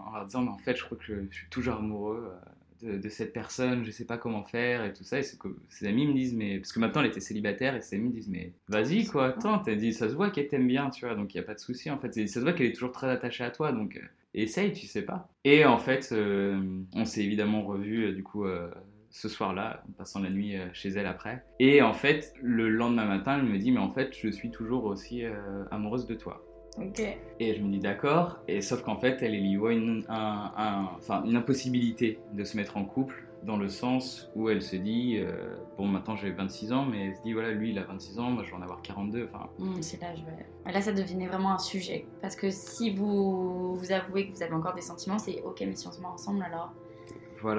[0.07, 2.51] en leur disant, mais en fait, je crois que je, je suis toujours amoureux euh,
[2.83, 5.19] de, de cette personne, je sais pas comment faire et tout ça.
[5.19, 7.97] Et que ses amis me disent, mais parce que maintenant elle était célibataire et ses
[7.97, 10.91] amis me disent, mais vas-y quoi, attends, t'as dit, ça se voit qu'elle t'aime bien,
[10.91, 12.17] tu vois, donc il y a pas de souci en fait.
[12.17, 14.01] Et ça se voit qu'elle est toujours très attachée à toi, donc euh,
[14.35, 15.29] essaye, tu sais pas.
[15.45, 16.61] Et en fait, euh,
[16.95, 18.45] on s'est évidemment revus du coup.
[18.45, 18.71] euh,
[19.15, 21.45] ce soir-là, en passant la nuit euh, chez elle après.
[21.61, 24.85] Et en fait, le lendemain matin, elle me dit, mais en fait, je suis toujours
[24.87, 26.43] aussi euh, amoureuse de toi.
[27.41, 30.53] Et je me dis d'accord, et sauf qu'en fait, elle, elle y voit une, un-
[30.57, 34.77] un- enfin, une impossibilité de se mettre en couple, dans le sens où elle se
[34.77, 35.33] dit, euh,
[35.77, 38.31] bon, maintenant j'ai 26 ans, mais elle se dit, voilà, lui il a 26 ans,
[38.31, 39.49] moi je vais en avoir 42, enfin,
[39.81, 40.73] c'est là, je vais...
[40.73, 42.07] Là, ça devenait vraiment un sujet.
[42.21, 45.75] Parce que si vous, vous avouez que vous avez encore des sentiments, c'est ok, mais
[45.75, 46.73] si on se met ensemble, alors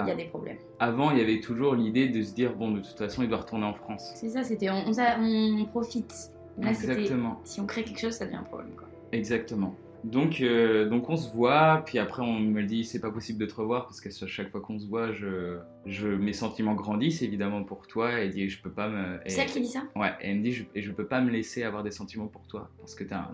[0.05, 0.57] il y a des problèmes.
[0.80, 3.39] Avant, il y avait toujours l'idée de se dire, bon, de toute façon, il doit
[3.39, 4.14] retourner en France.
[4.16, 6.32] C'est ça, c'était on, on, s'a- on profite.
[6.57, 7.41] Là, Exactement.
[7.43, 8.72] si on crée quelque chose, ça devient un problème.
[8.78, 8.88] Quoi.
[9.14, 9.76] Exactement.
[10.03, 13.45] Donc, euh, donc on se voit, puis après on me dit c'est pas possible de
[13.45, 17.64] te revoir parce que chaque fois qu'on se voit, je, je, mes sentiments grandissent évidemment
[17.64, 19.16] pour toi et dit je peux pas me.
[19.26, 19.84] et- C'est elle qui dit ça?
[19.95, 22.28] Ouais, et elle me dit je, et je peux pas me laisser avoir des sentiments
[22.28, 23.30] pour toi parce que t'es un,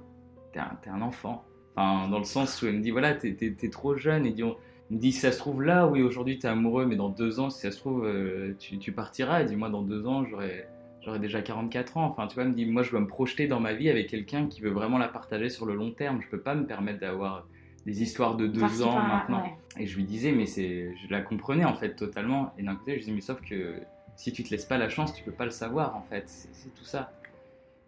[0.53, 1.43] t'es un, t'es un enfant.
[1.75, 4.31] Enfin, dans le sens où elle me dit voilà, t'es, t'es- t'es trop jeune et
[4.31, 4.55] dit, on-
[4.91, 7.39] elle me dit si ça se trouve là, oui, aujourd'hui t'es amoureux, mais dans deux
[7.39, 9.39] ans, si ça se trouve, euh, tu, tu partiras.
[9.41, 10.67] Elle dit moi dans deux ans, j'aurai,
[11.03, 12.05] j'aurai déjà 44 ans.
[12.05, 14.47] Enfin, tu vois, me dit moi je dois me projeter dans ma vie avec quelqu'un
[14.47, 16.21] qui veut vraiment la partager sur le long terme.
[16.21, 17.47] Je peux pas me permettre d'avoir
[17.85, 19.43] des histoires de deux ans maintenant.
[19.43, 19.53] ouais.
[19.77, 22.53] Et je lui disais, mais c'est, je la comprenais en fait totalement.
[22.57, 23.75] Et d'un côté, je disais, mais sauf que
[24.15, 26.25] si tu te laisses pas la chance, tu peux pas le savoir en fait.
[26.27, 27.11] C'est tout ça.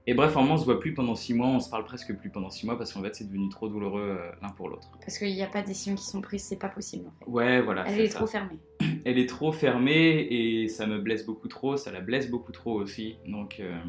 [0.08, 2.50] Et bref, on se voit plus pendant six mois, on se parle presque plus pendant
[2.50, 4.90] six mois parce qu'en fait, c'est devenu trop douloureux euh, l'un pour l'autre.
[5.00, 7.30] Parce qu'il n'y a pas de décisions qui sont prises, c'est pas possible en fait.
[7.30, 7.88] Ouais, voilà.
[7.88, 8.58] Elle est trop fermée.
[9.06, 12.74] Elle est trop fermée et ça me blesse beaucoup trop, ça la blesse beaucoup trop
[12.74, 13.18] aussi.
[13.28, 13.80] Donc, euh,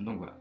[0.00, 0.38] donc voilà.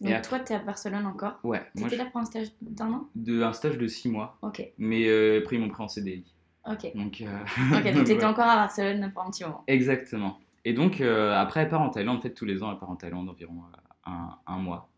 [0.00, 1.40] Donc toi, t'es à Barcelone encore.
[1.42, 1.96] Ouais, je...
[1.96, 3.08] là pour un stage d'un an?
[3.16, 6.24] De un stage de six mois, Ok, mais euh, après ils m'ont pris en CDI.
[6.64, 6.92] ok.
[6.94, 7.26] Donc, euh,
[7.72, 8.24] donc ouais.
[8.24, 9.64] encore à Barcelone pour un petit moment.
[9.66, 10.38] Exactement.
[10.68, 12.18] Et donc, euh, après, elle part en Thaïlande.
[12.18, 14.90] En fait, tous les ans, elle part en Thaïlande environ euh, un, un mois.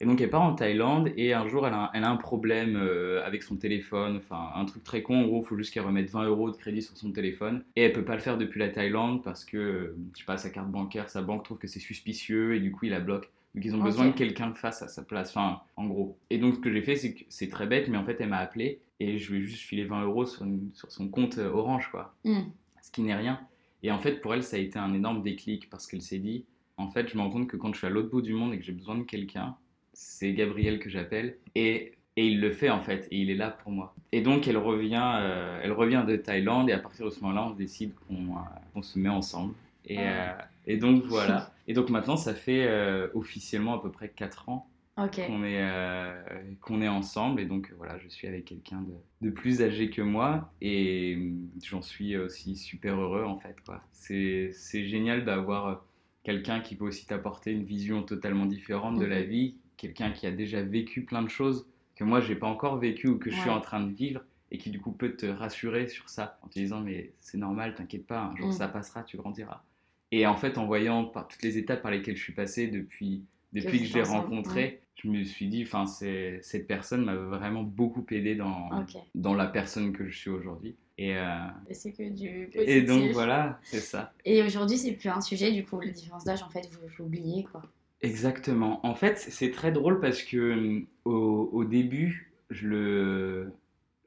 [0.00, 2.76] Et donc, elle part en Thaïlande et un jour, elle a, elle a un problème
[2.76, 4.18] euh, avec son téléphone.
[4.18, 5.16] Enfin, un truc très con.
[5.16, 7.64] En gros, il faut juste qu'elle remette 20 euros de crédit sur son téléphone.
[7.74, 10.50] Et elle peut pas le faire depuis la Thaïlande parce que, je sais pas, sa
[10.50, 13.28] carte bancaire, sa banque trouve que c'est suspicieux et du coup, il la bloque.
[13.56, 15.30] Donc, ils ont besoin que quelqu'un le fasse à sa place.
[15.36, 16.16] Enfin, en gros.
[16.30, 18.28] Et donc, ce que j'ai fait, c'est que c'est très bête, mais en fait, elle
[18.28, 20.46] m'a appelé et je lui ai juste filé 20 euros sur,
[20.88, 22.42] son compte Orange, quoi Hmm.
[22.80, 23.40] ce qui n'est rien.
[23.82, 26.44] Et en fait, pour elle, ça a été un énorme déclic parce qu'elle s'est dit,
[26.76, 28.54] en fait, je me rends compte que quand je suis à l'autre bout du monde
[28.54, 29.56] et que j'ai besoin de quelqu'un,
[29.92, 33.50] c'est Gabriel que j'appelle et, et il le fait en fait et il est là
[33.50, 33.94] pour moi.
[34.12, 37.46] Et donc, elle revient, euh, elle revient de Thaïlande et à partir de ce moment-là,
[37.46, 38.36] on décide qu'on
[38.78, 39.54] euh, se met ensemble.
[39.86, 40.32] Et, euh,
[40.66, 41.52] et donc voilà.
[41.66, 42.68] Et donc maintenant, ça fait
[43.14, 44.66] officiellement à peu près 4 ans
[44.96, 46.22] Qu'on est, euh,
[46.80, 50.52] est ensemble et donc voilà je suis avec quelqu'un de, de plus âgé que moi
[50.60, 51.32] et euh,
[51.62, 53.56] j'en suis aussi super heureux en fait
[53.92, 54.52] c'est
[54.84, 55.74] génial d'avoir euh,
[56.24, 59.28] quelqu'un qui peut aussi t'apporter une vision totalement différente de la Mhm.
[59.28, 61.66] vie quelqu'un qui a déjà vécu plein de choses
[61.96, 64.58] que moi j'ai pas encore vécu ou que je suis en train de vivre et
[64.58, 68.06] qui du coup peut te rassurer sur ça en te disant mais c'est normal t'inquiète
[68.06, 68.52] pas un jour Mhm.
[68.52, 69.62] ça passera tu grandiras
[70.10, 73.24] et en fait en voyant par toutes les étapes par lesquelles je suis passé depuis
[73.52, 77.62] depuis que je l'ai ensemble, rencontré, je me suis dit, enfin, cette personne m'a vraiment
[77.62, 78.70] beaucoup aidé dans,
[79.14, 80.76] dans la personne que je suis aujourd'hui.
[80.98, 81.24] Et, euh,
[81.68, 82.68] Et c'est que du positif.
[82.68, 84.12] et donc voilà, c'est ça.
[84.24, 87.44] Et aujourd'hui, c'est plus un sujet, du coup, la différence d'âge, en fait, vous l'oubliez,
[87.44, 87.62] quoi.
[88.02, 88.84] Exactement.
[88.84, 93.52] En fait, c'est très drôle parce que au, au début, je le,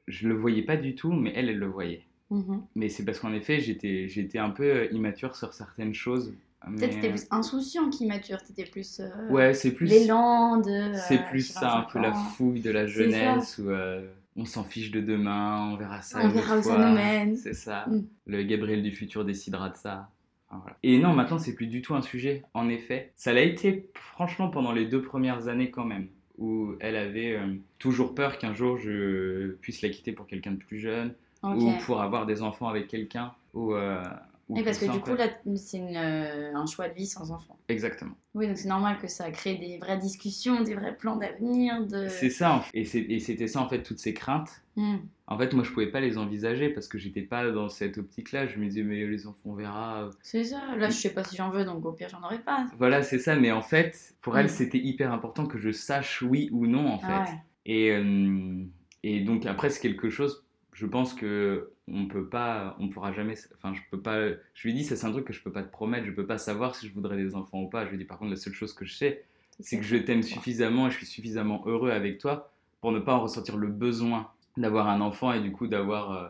[0.06, 2.02] je le voyais pas du tout, mais elle, elle le voyait.
[2.30, 2.62] Mhm.
[2.74, 6.34] Mais c'est parce qu'en effet, j'étais un peu immature sur certaines choses.
[6.64, 9.00] Peut-être mais- que t'étais plus insouciant qu'immature, t'étais plus.
[9.00, 9.86] euh, Ouais, c'est plus.
[9.86, 10.70] L'élan de.
[10.70, 14.44] euh, C'est plus ça, un 25 peu la fouille de la jeunesse où euh, on
[14.44, 16.18] s'en fiche de demain, on verra ça.
[16.22, 17.36] On verra où ça nous mène.
[17.36, 17.86] C'est ça.
[17.86, 18.02] Mm.
[18.26, 20.08] Le Gabriel du futur décidera de ça.
[20.50, 20.76] Voilà.
[20.82, 22.42] Et non, maintenant c'est plus du tout un sujet.
[22.54, 26.08] En effet, ça l'a été franchement pendant les deux premières années quand même.
[26.38, 30.58] où elle avait euh, toujours peur qu'un jour je puisse la quitter pour quelqu'un de
[30.58, 34.02] plus jeune ou pour avoir des enfants avec quelqu'un ou euh,
[34.48, 37.58] oui, parce que du coup, là, c'est euh, un choix de vie sans enfant.
[37.68, 38.14] Exactement.
[38.34, 41.84] Oui, donc c'est normal que ça crée des vraies discussions, des vrais plans d'avenir.
[41.84, 42.06] De...
[42.08, 44.62] C'est ça, et c'était ça en fait, toutes ces craintes.
[44.76, 44.98] Hmm.
[45.26, 48.46] En fait, moi, je pouvais pas les envisager parce que j'étais pas dans cette optique-là.
[48.46, 50.10] Je me disais, mais les enfants, on verra.
[50.22, 52.66] C'est ça, là, je sais pas si j'en veux, donc au pire, j'en aurais pas.
[52.78, 54.50] Voilà, c'est ça, mais en fait, pour elle, hmm.
[54.50, 57.32] c'était hyper important que je sache oui ou non, en fait.
[57.64, 58.62] Et, euh,
[59.02, 63.34] et donc, après, c'est quelque chose je pense que on peut pas, on pourra jamais,
[63.54, 65.70] enfin je peux pas, je lui dis c'est un truc que je peux pas te
[65.70, 67.84] promettre, je peux pas savoir si je voudrais des enfants ou pas.
[67.86, 69.24] Je lui dis par contre la seule chose que je sais,
[69.60, 73.14] c'est que je t'aime suffisamment et je suis suffisamment heureux avec toi pour ne pas
[73.14, 76.28] en ressentir le besoin d'avoir un enfant et du coup d'avoir euh,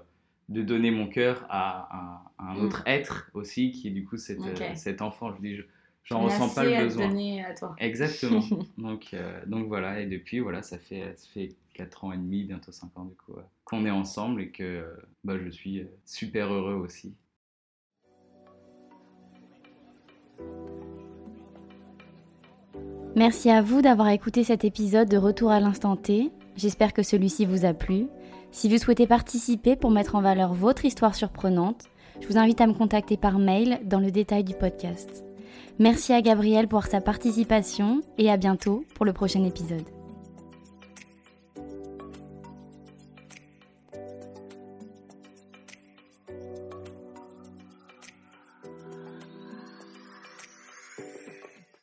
[0.48, 2.64] de donner mon cœur à, un mm.
[2.64, 5.34] autre être aussi qui est du coup cet, euh, cet enfant.
[5.34, 5.58] Je dis
[6.04, 7.10] j'en ressens pas le besoin.
[7.44, 7.74] À toi.
[7.78, 8.44] Exactement.
[8.78, 12.44] donc euh, donc voilà et depuis voilà ça fait ça fait 4 ans et demi,
[12.44, 14.86] bientôt 5 ans du coup, qu'on est ensemble et que
[15.24, 17.14] bah, je suis euh, super heureux aussi.
[23.14, 26.30] Merci à vous d'avoir écouté cet épisode de Retour à l'instant T.
[26.56, 28.08] J'espère que celui-ci vous a plu.
[28.52, 31.84] Si vous souhaitez participer pour mettre en valeur votre histoire surprenante,
[32.20, 35.24] je vous invite à me contacter par mail dans le détail du podcast.
[35.78, 39.95] Merci à Gabriel pour sa participation et à bientôt pour le prochain épisode.